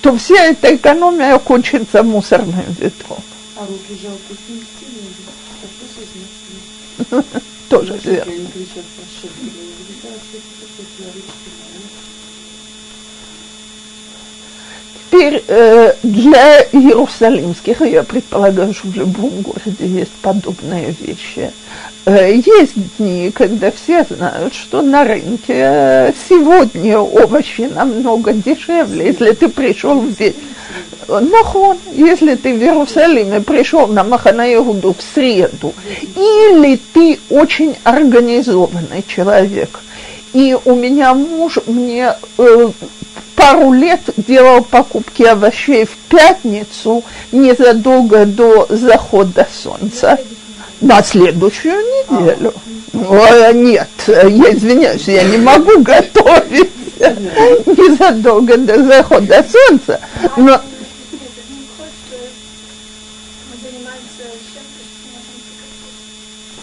[0.00, 3.18] то вся эта экономия кончится мусорным ведром.
[3.56, 4.34] А руки жалко
[7.68, 8.50] Тоже верно.
[15.10, 21.50] Теперь э, для иерусалимских, я предполагаю, что в любом городе есть подобные вещи,
[22.04, 29.32] э, есть дни, когда все знают, что на рынке э, сегодня овощи намного дешевле, если
[29.32, 30.36] ты пришел в день.
[31.08, 35.72] Нахон, если ты в Иерусалиме пришел на Маханаегуду в среду,
[36.16, 39.80] или ты очень организованный человек,
[40.32, 42.70] и у меня муж мне э,
[43.34, 50.18] пару лет делал покупки овощей в пятницу, незадолго до захода солнца,
[50.80, 52.52] на следующую неделю.
[52.94, 56.70] О, нет, я извиняюсь, я не могу готовить
[57.66, 60.00] незадолго до захода солнца,
[60.36, 60.60] но...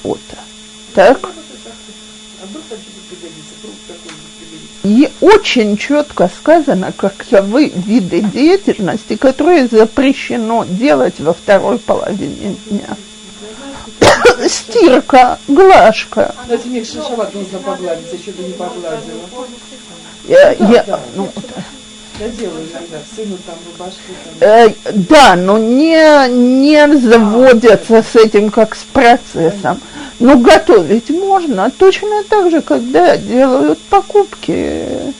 [0.03, 0.19] Вот
[0.93, 1.17] так.
[4.85, 12.95] И очень четко сказано, каковы виды деятельности, которые запрещено делать во второй половине дня.
[14.47, 16.35] Стирка, глажка.
[16.47, 19.21] На тебе шишават нужно погладить, а что-то не погладила.
[20.27, 21.63] Я, я, ну, Я
[24.39, 29.79] Э, да, но не, не заводятся с этим как с процессом.
[30.19, 35.13] Но готовить можно точно так же, когда делают покупки.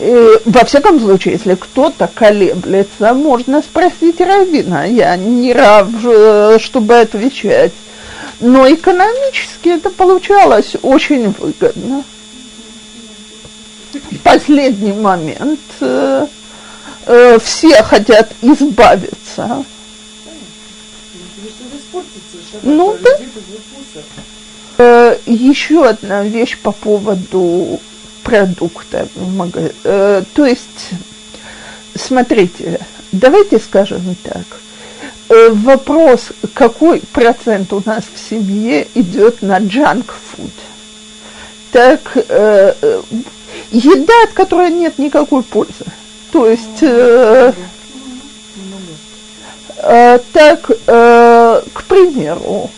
[0.00, 4.84] И, во всяком случае, если кто-то колеблется, можно спросить Равина.
[4.84, 7.72] Я не рав, э, чтобы отвечать.
[8.40, 12.02] Но экономически это получалось очень выгодно.
[14.22, 15.60] Последний момент.
[15.80, 16.26] Э,
[17.06, 19.64] э, все хотят избавиться.
[22.62, 23.10] Ну да.
[24.78, 27.80] Э, еще одна вещь по поводу
[28.22, 29.08] продукта.
[29.84, 30.90] Э, то есть,
[31.94, 32.80] смотрите,
[33.12, 34.46] давайте скажем так.
[35.28, 40.50] Э, вопрос, какой процент у нас в семье идет на food.
[41.70, 43.02] Так, э, э,
[43.70, 45.86] еда, от которой нет никакой пользы.
[46.32, 47.52] То есть, э,
[49.78, 52.70] э, так, э, к примеру,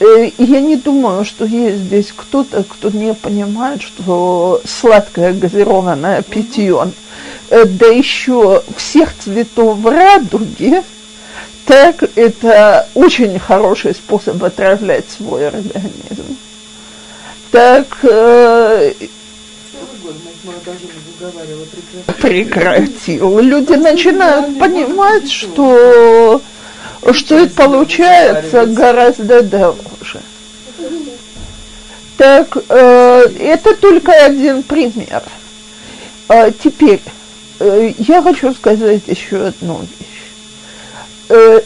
[0.00, 6.90] Э, я не думаю, что есть здесь кто-то, кто не понимает, что сладкое газированное питье,
[7.50, 10.82] э, да еще всех цветов радуги,
[11.66, 16.38] так это очень хороший способ отравлять свой организм.
[17.50, 18.94] Так э,
[22.20, 23.38] прекратил.
[23.40, 26.40] Люди начинают понимать, что
[27.12, 30.20] что это получается гораздо дороже.
[32.16, 35.22] Так, э, это только один пример.
[36.28, 37.00] А теперь,
[37.58, 41.60] э, я хочу сказать еще одну вещь.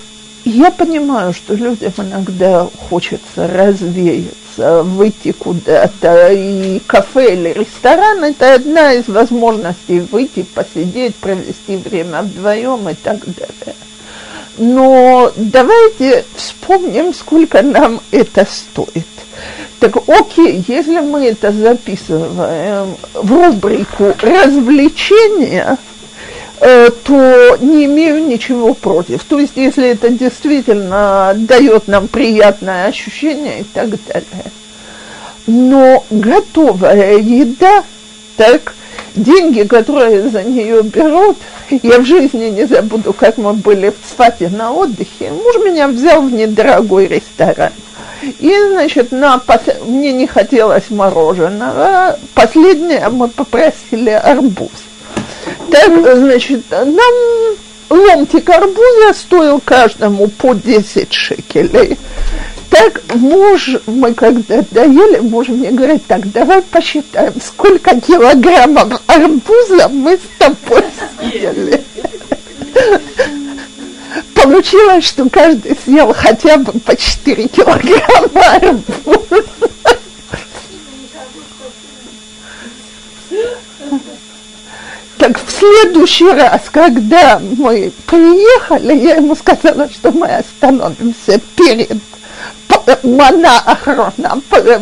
[0.45, 8.93] Я понимаю, что людям иногда хочется развеяться, выйти куда-то, и кафе или ресторан– это одна
[8.93, 13.77] из возможностей выйти, посидеть, провести время вдвоем и так далее.
[14.59, 19.07] Но давайте вспомним, сколько нам это стоит.
[19.81, 25.79] Так окей, если мы это записываем в рубрику развлечения,
[26.65, 29.23] то не имею ничего против.
[29.25, 34.51] То есть, если это действительно дает нам приятное ощущение и так далее.
[35.47, 37.85] Но готовая еда,
[38.37, 38.75] так,
[39.15, 41.37] деньги, которые за нее берут,
[41.83, 45.31] я в жизни не забуду, как мы были в Цфате на отдыхе.
[45.31, 47.73] Муж меня взял в недорогой ресторан.
[48.23, 49.61] И, значит, на пос...
[49.85, 52.19] мне не хотелось мороженого.
[52.33, 54.71] Последнее мы попросили арбуз.
[55.71, 57.15] Так, значит, нам
[57.91, 61.99] ломтик арбуза стоил каждому по 10 шекелей.
[62.71, 70.17] Так муж, мы когда доели, муж мне говорит, так, давай посчитаем, сколько килограммов арбуза мы
[70.17, 70.83] с тобой
[71.21, 71.85] съели.
[74.35, 79.45] Получилось, что каждый съел хотя бы по 4 килограмма арбуза.
[85.19, 91.99] Так в следующий раз, когда мы приехали, я ему сказала, что мы остановимся перед
[93.03, 94.41] мана охрана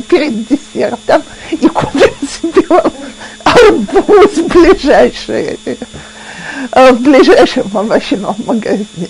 [0.08, 2.82] перед десертом и купим себе
[3.44, 5.58] арбуз ближайший,
[6.72, 9.08] в ближайшем овощном магазине.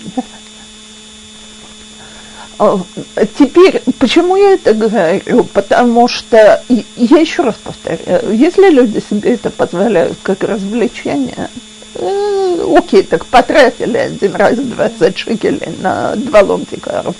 [3.37, 5.43] Теперь, почему я это говорю?
[5.45, 11.49] Потому что, я еще раз повторяю, если люди себе это позволяют как развлечение,
[11.95, 17.17] э, окей, так потратили один раз 20 шекелей на два ломтика арбуза.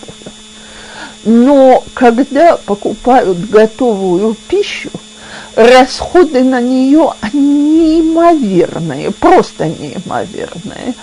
[1.25, 4.89] Но когда покупают готовую пищу,
[5.55, 10.93] расходы на нее неимоверные, просто неимоверные.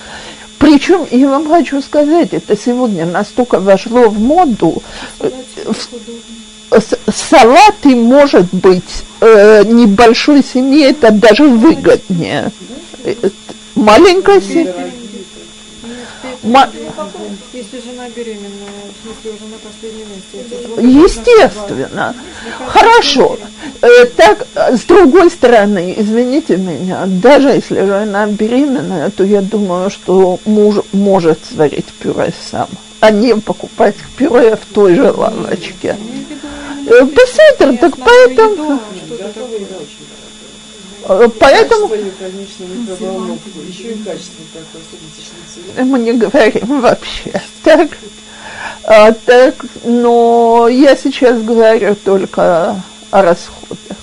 [0.61, 4.83] Причем, я вам хочу сказать, это сегодня настолько вошло в моду,
[5.19, 5.31] э,
[7.11, 12.53] салаты, может быть, э, небольшой семье это даже выгоднее.
[13.05, 13.15] Э,
[13.75, 14.91] маленькая семья.
[17.53, 21.25] Если жена беременная, в смысле уже на последнем месте.
[21.39, 22.15] Естественно.
[22.67, 23.37] Хорошо.
[23.83, 30.39] Э, так, с другой стороны, извините меня, даже если жена беременная, то я думаю, что
[30.45, 32.69] муж может сварить пюре сам,
[33.01, 35.97] а не покупать пюре в той же лавочке.
[36.87, 38.81] Э, Беседер, так поэтому...
[41.05, 41.89] Э, поэтому...
[45.79, 47.43] Мы не говорим вообще.
[47.63, 47.91] Так,
[48.85, 53.97] а, так, но я сейчас говорю только о расходах.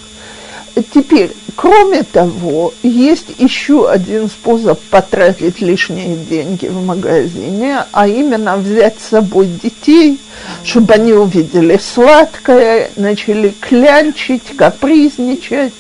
[0.94, 9.00] Теперь, кроме того, есть еще один способ потратить лишние деньги в магазине, а именно взять
[9.00, 10.20] с собой детей,
[10.64, 15.74] чтобы они увидели сладкое, начали клянчить, капризничать.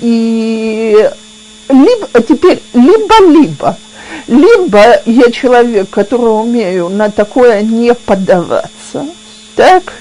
[0.00, 1.10] И
[1.68, 3.76] либо, теперь либо-либо,
[4.26, 9.06] либо я человек, который умею на такое не поддаваться,
[9.54, 9.94] так?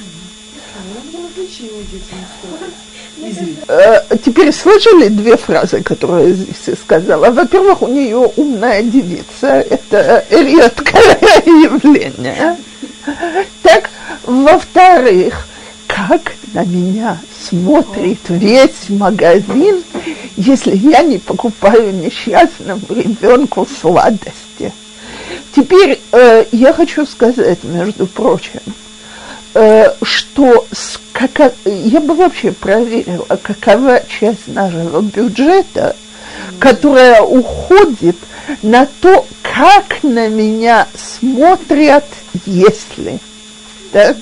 [3.68, 7.32] Э, теперь слышали две фразы, которые здесь сказала.
[7.32, 9.48] Во-первых, у нее умная девица.
[9.48, 12.58] Это редкое явление.
[13.64, 13.90] Так,
[14.24, 15.48] во-вторых,
[15.88, 19.84] как на меня смотрит весь магазин,
[20.38, 24.72] если я не покупаю несчастному ребенку сладости.
[25.54, 28.62] Теперь э, я хочу сказать, между прочим,
[29.54, 35.94] э, что с, как, я бы вообще проверила, какова часть нашего бюджета,
[36.60, 38.16] которая уходит
[38.62, 42.06] на то, как на меня смотрят,
[42.46, 43.20] если.
[43.92, 44.16] Так?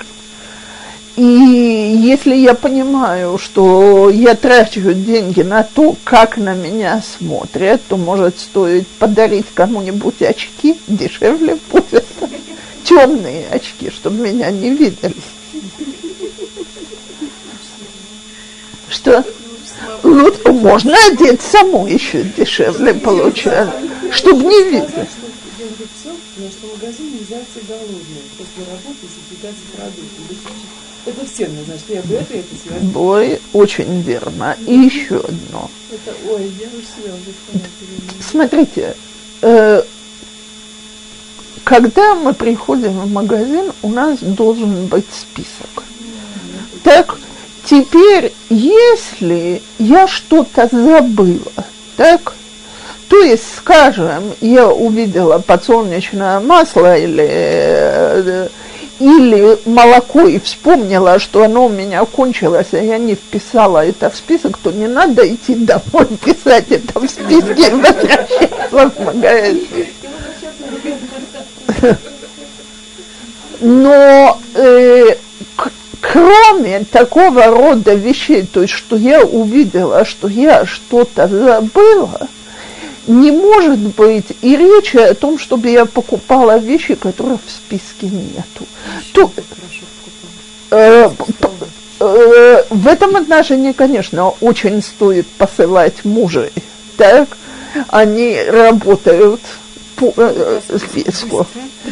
[1.16, 7.97] И если я понимаю, что я трачу деньги на то, как на меня смотрят, то
[7.97, 12.05] может стоит подарить кому-нибудь очки, дешевле будет
[12.84, 15.16] темные очки, чтобы меня не видели.
[18.89, 19.24] Что?
[20.01, 23.70] Лучше можно одеть саму еще дешевле получать,
[24.11, 25.07] чтобы не видели.
[26.36, 28.24] Что в магазин нельзя идти голодным.
[28.38, 30.83] После работы запекать продукты.
[31.06, 32.99] Это все знают, что я бы это, это связано.
[32.99, 34.56] Ой, очень верно.
[34.66, 35.70] И еще одно.
[35.91, 38.95] Это, ой, я уже себя уже Смотрите,
[39.41, 39.84] э,
[41.66, 45.84] когда мы приходим в магазин, у нас должен быть список.
[46.84, 47.18] Так,
[47.66, 51.66] теперь, если я что-то забыла,
[51.97, 52.34] так,
[53.10, 58.47] то есть, скажем, я увидела подсолнечное масло или, э,
[59.04, 64.16] или молоко и вспомнила, что оно у меня кончилось, а я не вписала это в
[64.16, 69.60] список, то не надо идти домой писать это в списке и возвращаться.
[73.60, 75.16] Но э,
[75.99, 82.30] кроме такого рода вещей, то есть что я увидела, что я что-то забыла,
[83.08, 88.68] не может быть и речи о том, чтобы я покупала вещи, которых в списке нету.
[89.14, 89.32] То,
[90.72, 91.10] э,
[91.99, 96.51] э, в этом отношении, конечно, очень стоит посылать мужей.
[96.97, 97.38] Так,
[97.89, 99.41] они работают
[99.95, 101.45] по э, списку.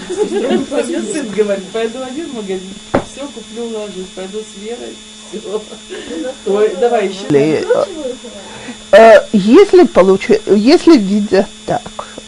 [0.09, 2.69] Сын говорит, пойду один магазин,
[3.11, 4.95] все куплю, ложусь, пойду с Верой,
[5.31, 6.77] все.
[6.79, 7.65] Давай еще.
[8.91, 11.81] Э, если, получи, если видят так,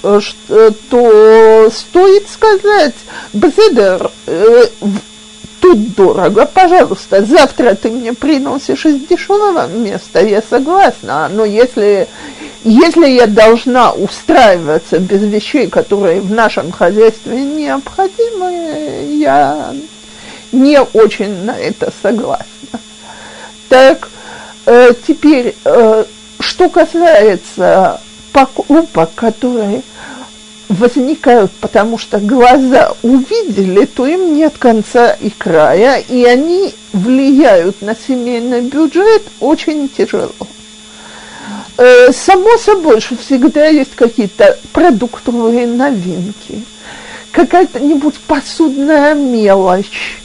[0.04, 2.96] э, э, то стоит сказать,
[3.34, 4.10] Бзедер,
[5.60, 12.08] тут дорого, пожалуйста, завтра ты мне приносишь из дешевого места, я согласна, но если,
[12.64, 19.74] если я должна устраиваться без вещей, которые в нашем хозяйстве необходимы, я
[20.52, 22.80] не очень на это согласна.
[23.70, 24.10] Так,
[25.08, 25.56] теперь
[26.54, 28.00] что касается
[28.32, 29.82] покупок, которые
[30.70, 37.96] возникают, потому что глаза увидели, то им нет конца и края, и они влияют на
[37.96, 40.32] семейный бюджет очень тяжело.
[41.78, 46.64] Э, само собой, что всегда есть какие-то продуктовые новинки,
[47.32, 50.22] какая-то-нибудь посудная мелочь,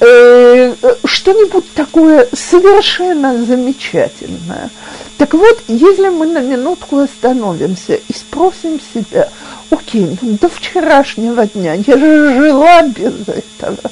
[0.00, 0.74] э,
[1.04, 4.70] что-нибудь такое совершенно замечательное.
[5.18, 9.30] Так вот, если мы на минутку остановимся и спросим себя,
[9.70, 13.90] окей, ну до вчерашнего дня я же жила без этого,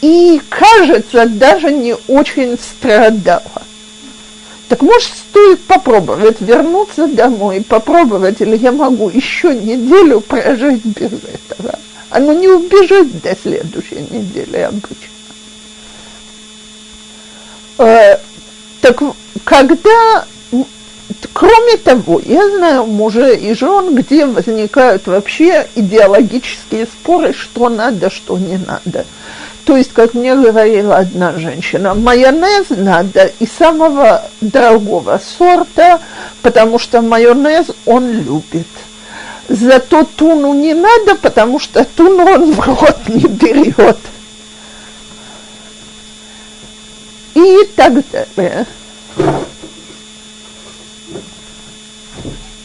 [0.00, 3.62] и, кажется, даже не очень страдала.
[4.68, 11.78] Так может, стоит попробовать вернуться домой попробовать, или я могу еще неделю прожить без этого.
[12.10, 15.14] Оно не убежит до следующей недели обычно.
[17.78, 18.18] Э,
[18.80, 19.02] так
[19.44, 20.24] когда,
[21.32, 28.38] кроме того, я знаю мужей и жен, где возникают вообще идеологические споры, что надо, что
[28.38, 29.04] не надо.
[29.64, 36.00] То есть, как мне говорила одна женщина, майонез надо и самого дорогого сорта,
[36.42, 38.66] потому что майонез он любит.
[39.48, 43.98] Зато туну не надо, потому что туну он в рот не берет.
[47.34, 48.66] И так далее.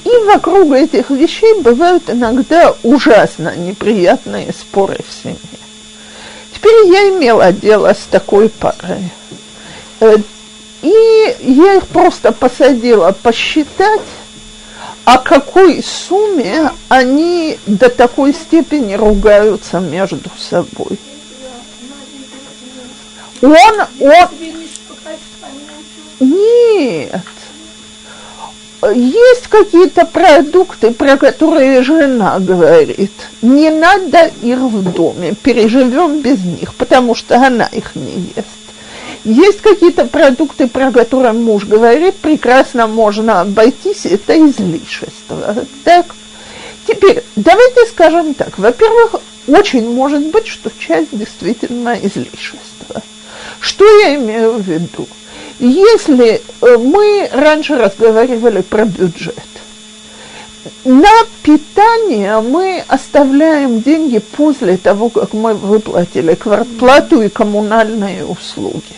[0.06, 5.38] И вокруг этих вещей бывают иногда ужасно неприятные споры в семье.
[6.54, 9.12] Теперь я имела дело с такой парой.
[10.00, 10.18] Э,
[10.82, 14.02] и я их просто посадила посчитать,
[15.10, 21.00] о какой сумме они до такой степени ругаются между собой.
[23.42, 24.28] Он, он...
[26.20, 27.22] Нет.
[28.94, 36.76] Есть какие-то продукты, про которые жена говорит, не надо их в доме, переживем без них,
[36.76, 38.59] потому что она их не ест.
[39.24, 45.56] Есть какие-то продукты, про которые муж говорит, прекрасно можно обойтись, это излишество.
[45.84, 46.16] Так?
[46.88, 48.58] Теперь, давайте скажем так.
[48.58, 49.16] Во-первых,
[49.48, 53.02] очень может быть, что часть действительно излишества.
[53.60, 55.08] Что я имею в виду?
[55.60, 59.36] Если э, мы раньше разговаривали про бюджет,
[60.86, 61.12] на
[61.44, 68.96] питание мы оставляем деньги после того, как мы выплатили квартплату и коммунальные услуги.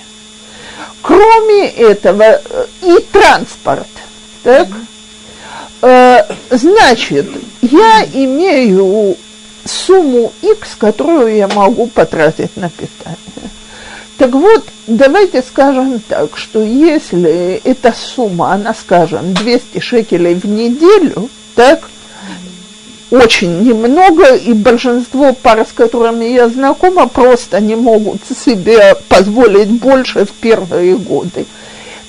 [1.02, 3.88] Кроме этого, э, и транспорт.
[4.44, 4.68] Так?
[5.82, 7.28] Э, значит,
[7.62, 9.18] я имею
[9.66, 13.18] сумму X, которую я могу потратить на питание.
[14.18, 21.30] Так вот, давайте скажем так, что если эта сумма, она, скажем, 200 шекелей в неделю,
[21.56, 21.90] так,
[23.12, 30.26] очень немного, и большинство пар, с которыми я знакома, просто не могут себе позволить больше
[30.26, 31.46] в первые годы,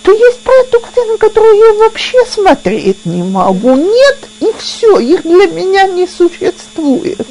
[0.03, 3.77] то есть продукты, на которые я вообще смотреть не могу.
[3.77, 7.27] Нет, и все, их для меня не существует.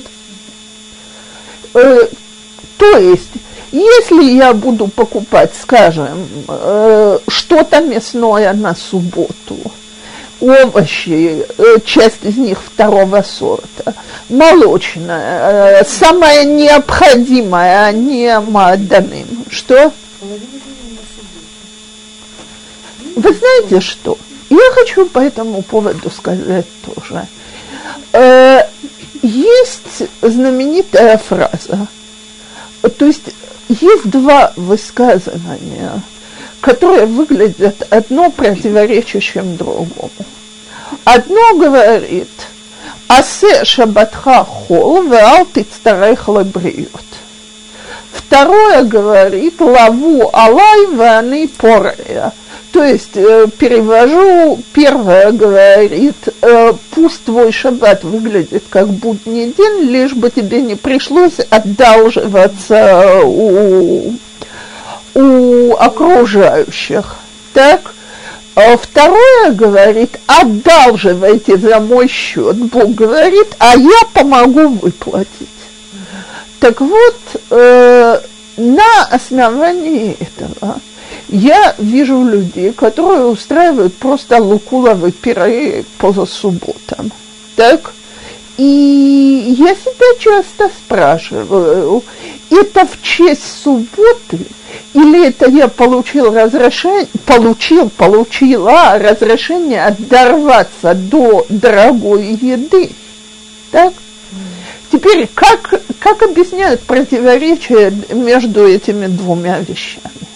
[1.74, 2.08] Э,
[2.78, 3.30] то есть
[3.72, 9.58] если я буду покупать, скажем, э, что-то мясное на субботу,
[10.42, 13.94] овощи, э, часть из них второго сорта,
[14.30, 19.46] молочное, э, самое необходимое, а не маданым.
[19.50, 19.94] Что?
[23.16, 24.18] Вы знаете что?
[24.50, 27.28] Я хочу по этому поводу сказать тоже.
[29.22, 31.88] Есть знаменитая фраза,
[32.98, 33.30] то есть
[33.70, 36.02] есть два высказывания,
[36.62, 40.12] которые выглядят одно противоречащим другому.
[41.04, 42.30] Одно говорит,
[43.08, 46.90] «Асе шабатха хол, веал тицтарех лабриют».
[48.14, 52.32] Второе говорит, «Лаву алай, вани порея».
[52.72, 60.14] То есть э, перевожу, первое говорит, э, пусть твой шаббат выглядит как будний день, лишь
[60.14, 64.14] бы тебе не пришлось одалживаться у,
[65.14, 67.16] у окружающих.
[67.54, 67.94] Так?
[68.56, 72.58] А второе говорит, одалживайте за мой счет.
[72.58, 75.48] Бог говорит, а я помогу выплатить.
[76.60, 77.16] Так вот,
[77.50, 78.20] э,
[78.58, 80.80] на основании этого
[81.30, 87.12] я вижу людей, которые устраивают просто лукуловые пиры по субботам.
[87.56, 87.94] Так?
[88.62, 92.04] И я себя часто спрашиваю,
[92.52, 94.38] это в честь субботы,
[94.94, 102.92] или это я получил разрешение, получил, получила разрешение оторваться до дорогой еды.
[103.72, 103.96] Так?
[104.92, 110.28] Теперь, как, как объясняют противоречия между этими двумя вещами?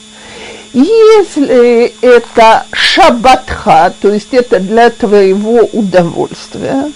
[0.73, 6.91] Если это шабатха, то есть это для твоего удовольствия,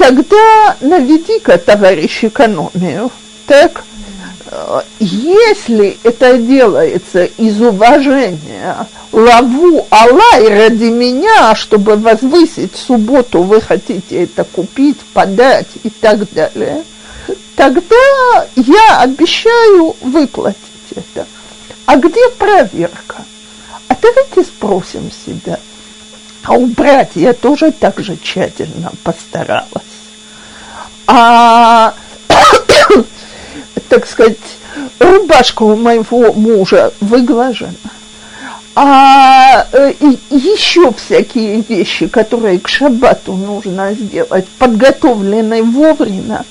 [0.00, 3.10] тогда наведи-ка, товарищ, экономию.
[3.46, 3.84] Так,
[4.98, 14.44] если это делается из уважения лаву Аллай ради меня, чтобы возвысить субботу, вы хотите это
[14.44, 16.82] купить, подать и так далее,
[17.54, 20.56] тогда я обещаю выплатить
[20.96, 21.26] это.
[21.84, 23.22] А где проверка?
[23.88, 25.58] А давайте спросим себя.
[26.42, 29.68] А убрать я тоже так же тщательно постаралась.
[31.06, 31.94] А,
[33.88, 34.38] так сказать,
[34.98, 37.74] рубашка у моего мужа выглажена.
[38.74, 46.44] А э, и еще всякие вещи, которые к шаббату нужно сделать, подготовлены вовремя.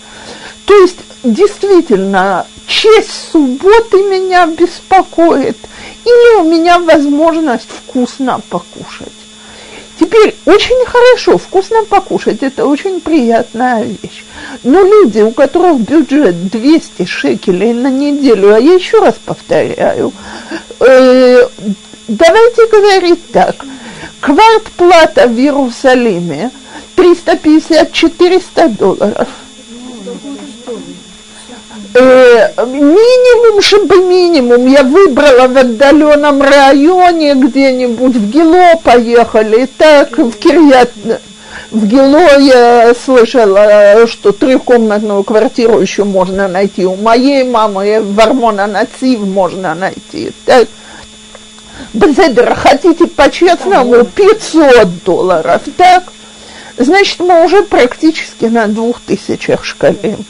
[0.65, 5.57] То есть, действительно, честь субботы меня беспокоит,
[6.03, 9.13] или у меня возможность вкусно покушать.
[9.99, 14.23] Теперь очень хорошо, вкусно покушать, это очень приятная вещь.
[14.63, 20.13] Но люди, у которых бюджет 200 шекелей на неделю, а я еще раз повторяю,
[20.79, 21.47] э,
[22.07, 23.65] давайте говорить так,
[24.21, 26.51] квартплата в Иерусалиме
[26.95, 29.27] 350-400 долларов–
[31.93, 34.67] Э, минимум, чтобы минимум.
[34.67, 40.91] Я выбрала в отдаленном районе где-нибудь, в Гило поехали, так, в Кирьят,
[41.71, 46.85] в Гило я слышала, что трехкомнатную квартиру еще можно найти.
[46.85, 50.31] У моей мамы в Армона Нацив можно найти.
[50.45, 50.67] Так,
[51.93, 56.03] Бзедер, хотите по-честному 500 долларов, так?
[56.77, 60.25] Значит, мы уже практически на двух тысячах шкалим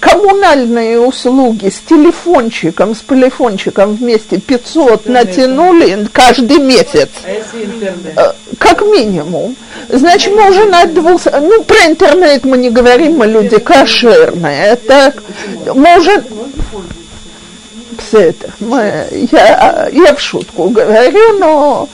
[0.00, 7.08] коммунальные услуги с телефончиком, с телефончиком вместе 500 натянули каждый месяц.
[7.24, 8.18] А если интернет?
[8.18, 9.56] Э, как минимум.
[9.88, 11.24] Значит, мы уже на двух...
[11.26, 14.76] Ну, про интернет мы не говорим, мы люди кошерные.
[14.76, 15.22] Так,
[15.74, 16.24] мы уже...
[18.12, 21.88] Это, мы, я, я в шутку говорю, но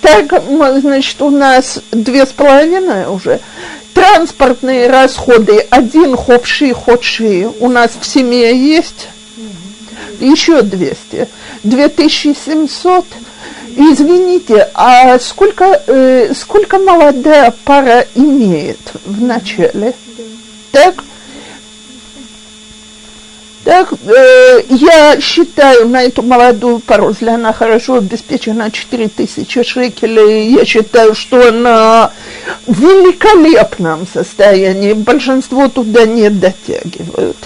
[0.00, 0.42] так,
[0.80, 3.38] значит, у нас две с половиной уже
[3.94, 9.08] Транспортные расходы, один ховши, ходши у нас в семье есть,
[10.20, 11.28] еще 200,
[11.62, 13.04] 2700.
[13.76, 19.94] Извините, а сколько, э, сколько молодая пара имеет в начале?
[20.70, 21.02] Так?
[23.64, 30.50] Так, э, я считаю на эту молодую пару, если она хорошо обеспечена 4 тысячи шекелей,
[30.50, 32.10] я считаю, что она
[32.66, 37.36] в великолепном состоянии, большинство туда не дотягивают.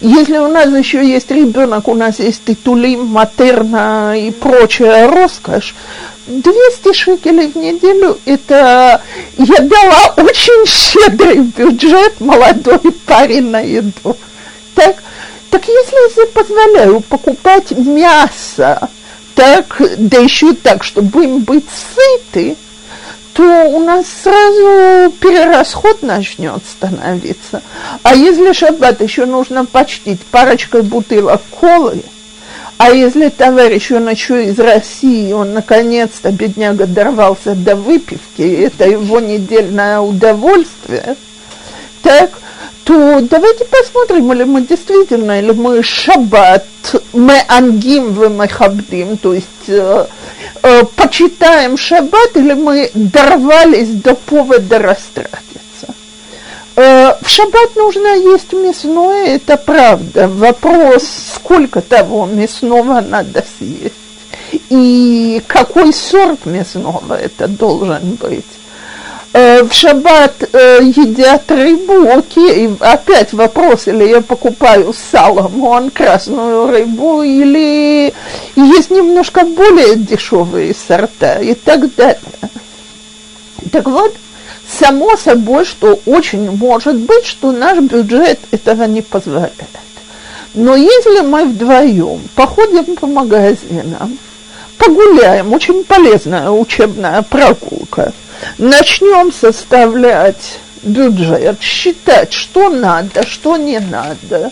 [0.00, 5.74] Если у нас еще есть ребенок, у нас есть титулим, матерна и прочая роскошь,
[6.26, 9.02] 200 шекелей в неделю– это
[9.38, 14.16] я дала очень щедрый бюджет молодой паре на еду.
[14.74, 15.02] Так,
[15.54, 18.88] так если я позволяю покупать мясо,
[19.36, 22.56] так, да еще так, чтобы им быть сыты,
[23.34, 27.62] то у нас сразу перерасход начнет становиться.
[28.02, 32.02] А если шаббат еще нужно почтить парочкой бутылок колы,
[32.76, 39.20] а если товарищ, он еще из России, он наконец-то, бедняга, дорвался до выпивки, это его
[39.20, 41.14] недельное удовольствие,
[42.02, 42.32] так,
[42.84, 46.66] то давайте посмотрим, или мы действительно, или мы шаббат,
[47.14, 50.06] мы ангим в махабдим, то есть э,
[50.62, 55.94] э, почитаем шаббат, или мы дорвались до повода растратиться.
[56.76, 60.28] Э, в шаббат нужно есть мясное, это правда.
[60.28, 61.04] Вопрос,
[61.36, 63.94] сколько того мясного надо съесть.
[64.68, 68.44] И какой сорт мясного это должен быть.
[69.36, 77.20] Э, в шаббат э, едят рыбу, окей, опять вопрос, или я покупаю саламон, красную рыбу,
[77.24, 78.14] или
[78.54, 82.20] есть немножко более дешевые сорта и так далее.
[83.72, 84.14] Так вот,
[84.68, 89.52] само собой, что очень может быть, что наш бюджет этого не позволяет.
[90.54, 94.16] Но если мы вдвоем походим по магазинам,
[94.78, 98.12] погуляем, очень полезная учебная прогулка–
[98.58, 104.50] начнем составлять бюджет, считать, что надо, что не надо,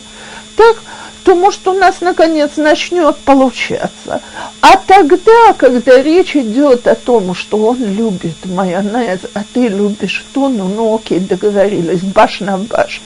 [0.57, 0.83] так,
[1.25, 4.20] то, может, у нас, наконец, начнет получаться.
[4.61, 10.64] А тогда, когда речь идет о том, что он любит майонез, а ты любишь туну,
[10.64, 13.01] ну окей, договорились, баш на баш.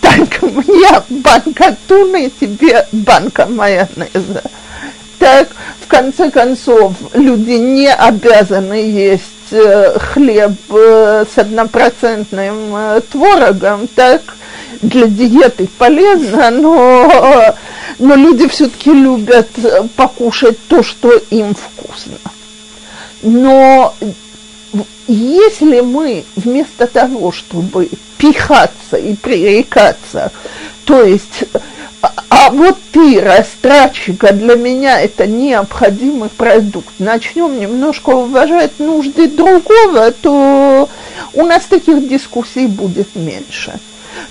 [0.00, 4.42] Так, мне банка туны, тебе банка майонеза.
[5.18, 5.48] Так,
[5.80, 14.22] в конце концов, люди не обязаны есть э, хлеб э, с однопроцентным э, творогом, так
[14.80, 17.54] для диеты полезно, но,
[17.98, 19.48] но люди все-таки любят
[19.96, 22.18] покушать то, что им вкусно.
[23.22, 23.94] Но
[25.08, 30.30] если мы вместо того, чтобы пихаться и пререкаться,
[30.84, 31.44] то есть
[32.00, 40.12] а, а вот ты, растратчика, для меня это необходимый продукт, начнем немножко уважать нужды другого,
[40.12, 40.88] то
[41.34, 43.78] у нас таких дискуссий будет меньше.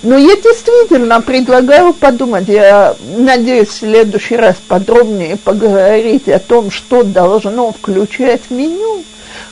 [0.02, 7.02] Но я действительно предлагаю подумать, я надеюсь в следующий раз подробнее поговорить о том, что
[7.02, 9.02] должно включать меню,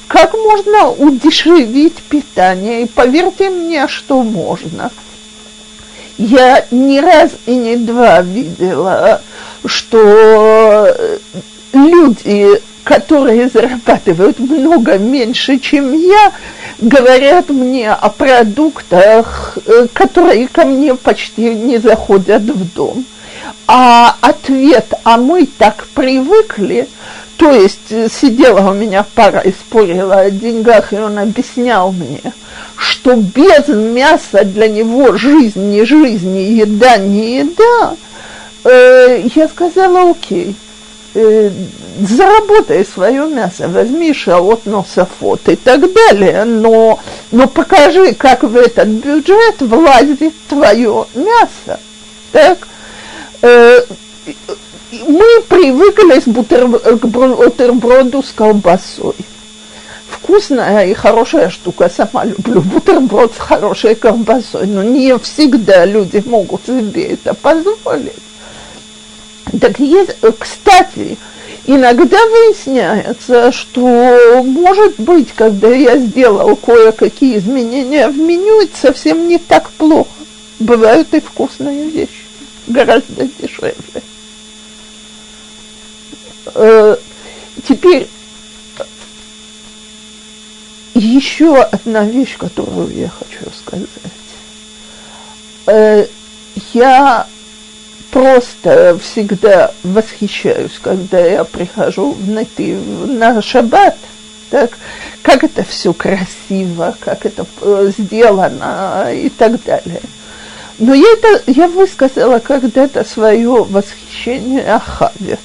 [0.08, 4.90] как можно удешевить питание, и поверьте мне, что можно–
[6.18, 9.20] я не раз и не два видела,
[9.64, 10.94] что
[11.72, 16.32] люди, которые зарабатывают много меньше, чем я,
[16.78, 23.04] говорят мне о продуктах, э, которые ко мне почти не заходят в дом.
[23.66, 26.88] А ответ «а мы так привыкли»,
[27.36, 32.32] то есть э, сидела у меня пара и спорила о деньгах, и он объяснял мне–
[32.76, 37.96] что без мяса для него жизнь не жизнь, не еда не еда,
[38.64, 40.54] э, я сказала, окей,
[41.14, 41.50] э,
[42.00, 48.88] заработай свое мясо, возьми шалот, нософот и так далее, но, но покажи, как в этот
[48.88, 51.80] бюджет влазит твое мясо.
[52.32, 52.68] Так?
[54.92, 59.14] Мы привыкли к бутерброду с колбасой
[60.26, 66.66] вкусная и хорошая штука, сама люблю бутерброд с хорошей колбасой, но не всегда люди могут
[66.66, 68.12] себе это позволить.
[69.60, 71.16] Так есть, кстати,
[71.66, 79.38] иногда выясняется, что, может быть, когда я сделал кое-какие изменения в меню, это совсем не
[79.38, 80.10] так плохо.
[80.58, 82.24] Бывают и вкусные вещи,
[82.66, 83.74] гораздо дешевле.
[86.54, 86.96] Э,
[87.66, 88.08] теперь
[90.94, 93.88] еще одна вещь, которую я хочу сказать.
[95.66, 96.06] Э,
[96.72, 97.26] я
[98.10, 103.96] просто всегда восхищаюсь, когда я прихожу в на шаббат,
[104.50, 104.78] так,
[105.22, 110.00] как это все красиво, как это э, сделано и так далее.
[110.78, 115.38] Но я, это, я высказала когда-то свое восхищение Ахаве.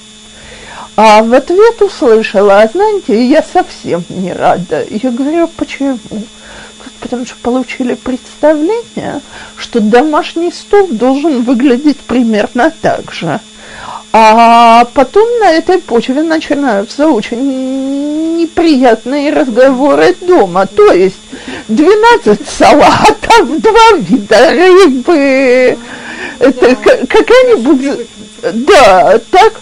[0.94, 4.84] А в ответ услышала, а знаете, я совсем не рада.
[4.90, 5.98] Я говорю, почему?
[7.00, 9.20] Потому что получили представление,
[9.56, 13.40] что домашний стол должен выглядеть примерно так же.
[14.12, 20.66] А потом на этой почве начинаются очень неприятные разговоры дома.
[20.66, 21.16] То есть
[21.68, 25.78] 12 салатов, два вида рыбы,
[26.38, 26.74] это
[27.06, 28.08] какая-нибудь...
[28.42, 29.60] Да, так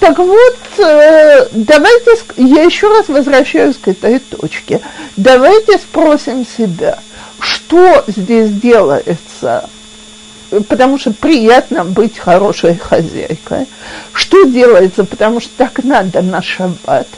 [0.00, 4.80] так вот, э, давайте, я еще раз возвращаюсь к этой точке.
[5.16, 7.00] Давайте спросим себя,
[7.40, 9.68] что здесь делается,
[10.68, 13.66] потому что приятно быть хорошей хозяйкой.
[14.12, 17.08] Что делается, потому что так надо на шаббат.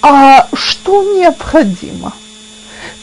[0.00, 2.12] А что необходимо?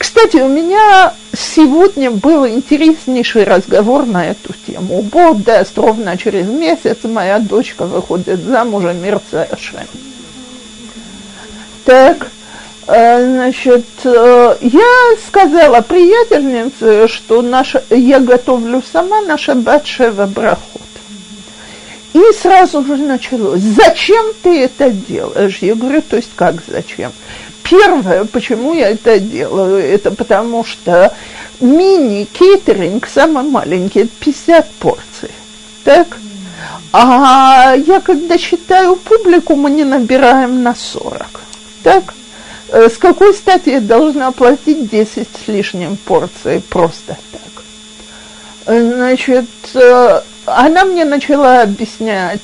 [0.01, 5.03] Кстати, у меня сегодня был интереснейший разговор на эту тему.
[5.03, 9.85] Бог даст, ровно через месяц моя дочка выходит замуж, мерцающая.
[11.85, 12.31] Так,
[12.87, 20.81] э, значит, э, я сказала приятельнице, что наша, я готовлю сама на шаббат шева брахот.
[22.13, 25.59] И сразу же началось, зачем ты это делаешь?
[25.61, 27.11] Я говорю, то есть как зачем?
[27.71, 31.15] Первое, почему я это делаю, это потому что
[31.61, 35.31] мини-кейтеринг самый маленький, 50 порций.
[35.85, 36.17] Так?
[36.91, 41.25] А я когда считаю публику, мы не набираем на 40.
[41.81, 42.13] Так?
[42.67, 47.63] Э, с какой стати я должна оплатить 10 с лишним порций просто так?
[48.65, 52.41] Э, значит, э, она мне начала объяснять,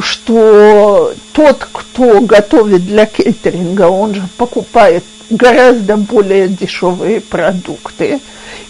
[0.00, 8.20] что тот, кто готовит для кейтеринга, он же покупает гораздо более дешевые продукты,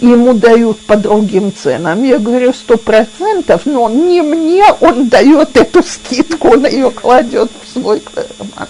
[0.01, 2.03] ему дают по другим ценам.
[2.03, 7.73] Я говорю, сто процентов, но не мне он дает эту скидку, он ее кладет в
[7.73, 8.69] свой карман.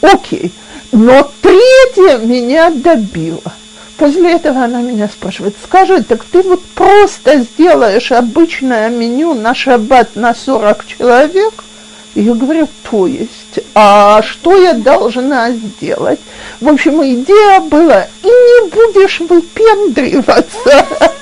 [0.00, 0.52] Окей,
[0.92, 3.52] но третье меня добило.
[3.98, 10.16] После этого она меня спрашивает, скажи, так ты вот просто сделаешь обычное меню на шаббат
[10.16, 11.64] на 40 человек–
[12.14, 16.18] Я говорю, то есть, а что я должна сделать?
[16.60, 20.86] В общем, идея была, и не будешь выпендриваться.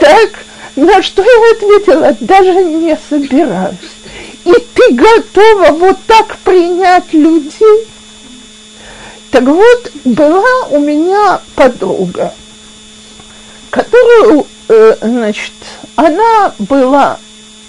[0.00, 0.30] Так,
[0.76, 3.76] на что я ответила, даже не собираюсь.
[4.44, 7.86] И ты готова вот так принять людей?
[9.30, 12.34] Так вот, была у меня подруга,
[13.70, 15.52] которую, э, значит,
[15.96, 17.18] она была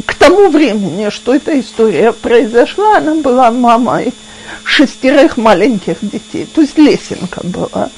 [0.06, 4.14] к тому времени, что эта история произошла, она была мамой
[4.64, 7.90] шестерых маленьких детей, то есть лесенка была.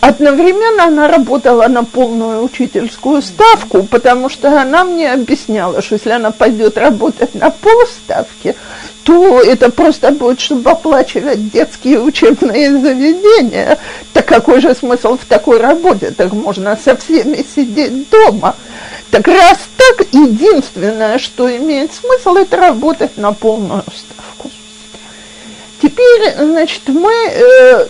[0.00, 6.30] Одновременно она работала на полную учительскую ставку, потому что она мне объясняла, что если она
[6.30, 8.54] пойдет работать на полставки,
[9.02, 13.78] то это просто будет, чтобы оплачивать детские учебные заведения.
[14.12, 16.12] Так какой же смысл в такой работе?
[16.12, 18.54] Так можно со всеми сидеть дома.
[19.10, 24.50] Так раз так, единственное, что имеет смысл, это работать на полную ставку.
[25.80, 27.86] Теперь, значит, мы э,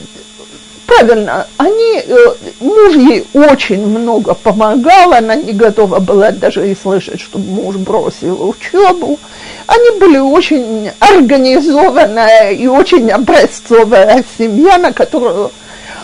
[0.88, 7.20] правильно, они, э, муж ей очень много помогал, она не готова была даже и слышать,
[7.20, 9.18] что муж бросил учебу.
[9.66, 15.50] Они были очень организованная и очень образцовая семья, на которую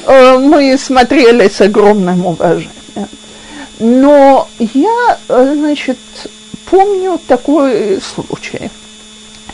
[0.07, 2.71] э, мы смотрели с огромным уважением.
[3.79, 5.99] Но я, э, значит,
[6.71, 8.71] помню такой случай.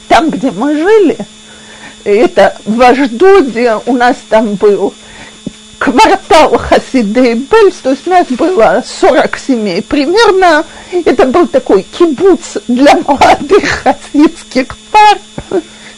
[0.08, 1.16] Там, где мы жили,
[2.04, 4.94] это в Аждоде у нас там был
[5.78, 10.64] квартал Хасидей Бельс, то есть у нас было 40 семей примерно.
[10.92, 15.18] Это был такой кибуц для молодых хасидских пар.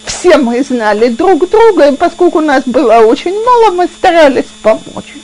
[0.05, 5.14] Все мы знали друг друга, и поскольку нас было очень мало, мы старались помочь.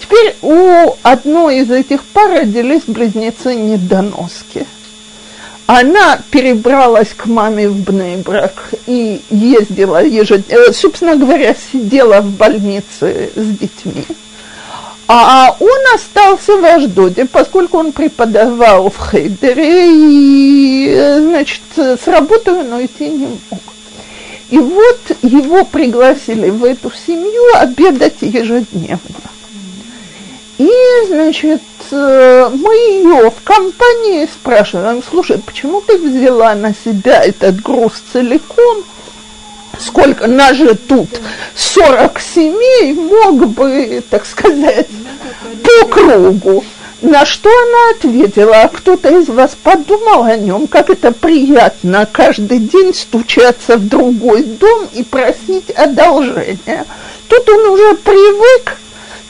[0.00, 4.66] Теперь у одной из этих пар родились близнецы-недоноски–
[5.68, 13.30] она перебралась к маме в Бнейбрак и ездила ежедневно, э, собственно говоря, сидела в больнице
[13.36, 14.06] с детьми.
[15.08, 22.72] А он остался в Аждоде, поскольку он преподавал в Хейдере, и, значит, с работы он
[22.72, 23.60] уйти не мог.
[24.48, 28.98] И вот его пригласили в эту семью обедать ежедневно.
[30.56, 30.70] И,
[31.08, 31.60] значит,
[31.90, 38.84] Э, мы ее в компании спрашиваем, слушай, почему ты взяла на себя этот груз целиком?
[39.78, 41.08] Сколько, нас же тут
[41.54, 44.88] 40 семей, мог бы, так сказать,
[45.62, 46.64] по кругу.
[47.00, 52.58] На что она ответила, а кто-то из вас подумал о нем, как это приятно каждый
[52.58, 56.84] день стучаться в другой дом и просить одолжения.
[57.28, 58.78] Тут он уже привык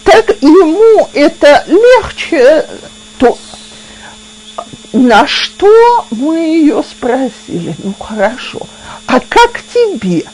[0.08, 2.64] так ему это легче,
[3.18, 3.36] то
[4.94, 7.74] на что мы ее спросили?
[7.84, 8.60] Ну хорошо,
[9.06, 10.24] а как тебе?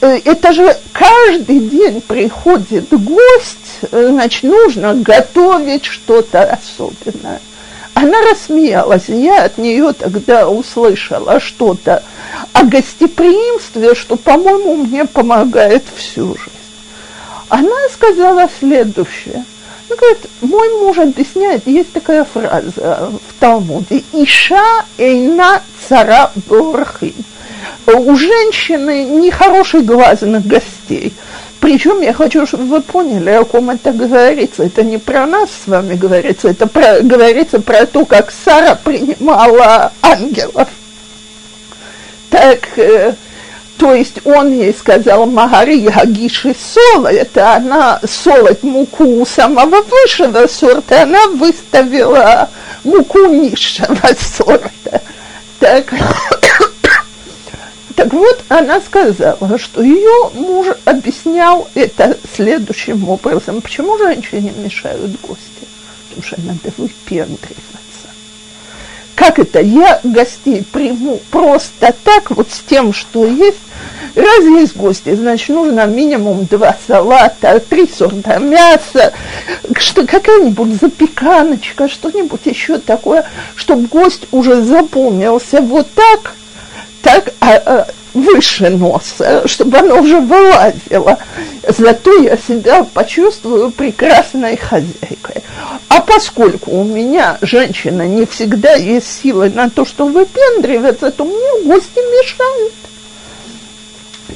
[0.00, 7.42] Э, это же каждый день приходит гость, э, значит, нужно готовить что-то особенное.
[7.92, 12.02] Она рассмеялась, я от нее тогда услышала что-то
[12.54, 16.53] о гостеприимстве, что, по-моему, мне помогает всю жизнь
[17.48, 19.44] она сказала следующее.
[19.88, 27.14] Она говорит, мой муж объясняет, есть такая фраза в Талмуде, «Иша эйна цара борхин».
[27.86, 31.12] У женщины нехороший глаз на гостей.
[31.60, 34.64] Причем я хочу, чтобы вы поняли, о ком это говорится.
[34.64, 39.92] Это не про нас с вами говорится, это про, говорится про то, как Сара принимала
[40.02, 40.68] ангелов.
[42.30, 43.14] Так, э,
[43.76, 51.02] то есть он ей сказал, Магари Гагиши Сола, это она солоть муку самого высшего сорта,
[51.02, 52.48] она выставила
[52.84, 55.02] муку низшего сорта.
[55.58, 55.92] Так,
[57.96, 63.60] так вот, она сказала, что ее муж объяснял это следующим образом.
[63.60, 65.40] Почему женщине мешают гости?
[66.08, 67.83] Потому что надо выпендривать
[69.14, 73.58] как это, я гостей приму просто так, вот с тем, что есть.
[74.14, 79.12] Раз есть гости, значит, нужно минимум два салата, три сорта мяса,
[79.76, 86.34] что, какая-нибудь запеканочка, что-нибудь еще такое, чтобы гость уже заполнился вот так,
[87.02, 91.18] так, а, а, выше носа, чтобы оно уже вылазило.
[91.68, 95.42] Зато я себя почувствую прекрасной хозяйкой.
[95.88, 101.64] А поскольку у меня женщина не всегда есть силы на то, что выпендриваться, то мне
[101.64, 102.72] гости мешают.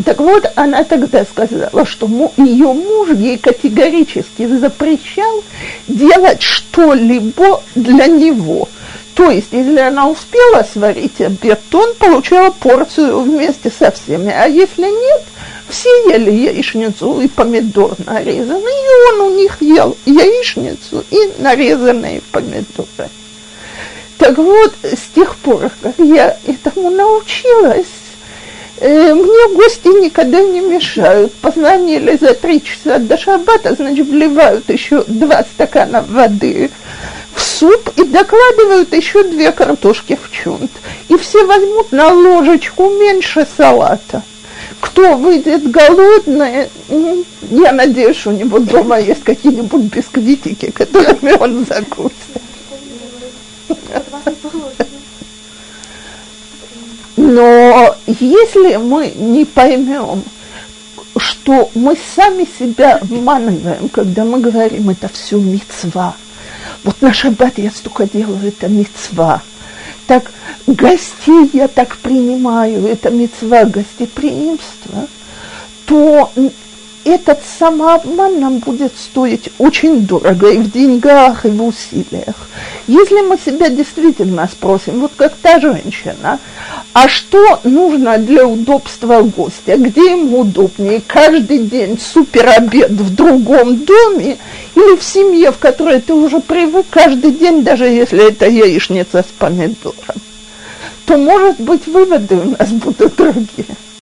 [0.04, 2.06] Так вот, она тогда сказала, что
[2.36, 5.42] ее муж ей категорически запрещал
[5.88, 8.68] делать что-либо для него–
[9.18, 14.30] То есть, если она успела сварить обед, то он получал порцию вместе со всеми.
[14.30, 15.22] А если нет,
[15.68, 23.10] все ели яичницу и помидор нарезанный, и он у них ел яичницу и нарезанные помидоры.
[24.18, 27.86] Так вот, с тех пор, как я этому научилась,
[28.78, 31.32] э, мне гости никогда не мешают.
[31.34, 36.70] Позвонили за три часа до шаббата, значит, вливают еще два стакана воды
[37.32, 40.72] в суп и докладывают еще две картошки в чунт.
[41.08, 44.22] И все возьмут на ложечку меньше салата.
[44.80, 46.68] Кто выйдет голодный,
[47.50, 52.14] я надеюсь, у него дома есть какие-нибудь бисквитики, которыми он закусит.
[57.16, 60.22] Но если мы не поймем,
[61.16, 66.14] что мы сами себя обманываем, когда мы говорим, это все мецва.
[66.84, 69.42] Вот на шаббат я столько делаю, это мецва.
[70.08, 70.32] Так
[70.66, 75.06] гостей я так принимаю, это мецва гостеприимства,
[75.84, 76.32] то
[77.08, 82.34] этот самообман нам будет стоить очень дорого и в деньгах, и в усилиях.
[82.86, 86.38] Если мы себя действительно спросим, вот как та женщина,
[86.92, 93.76] а что нужно для удобства гостя, где ему удобнее, каждый день супер обед в другом
[93.84, 94.38] доме
[94.74, 99.32] или в семье, в которой ты уже привык каждый день, даже если это яичница с
[99.38, 99.94] помидором,
[101.06, 103.76] то, может быть, выводы у нас будут другие.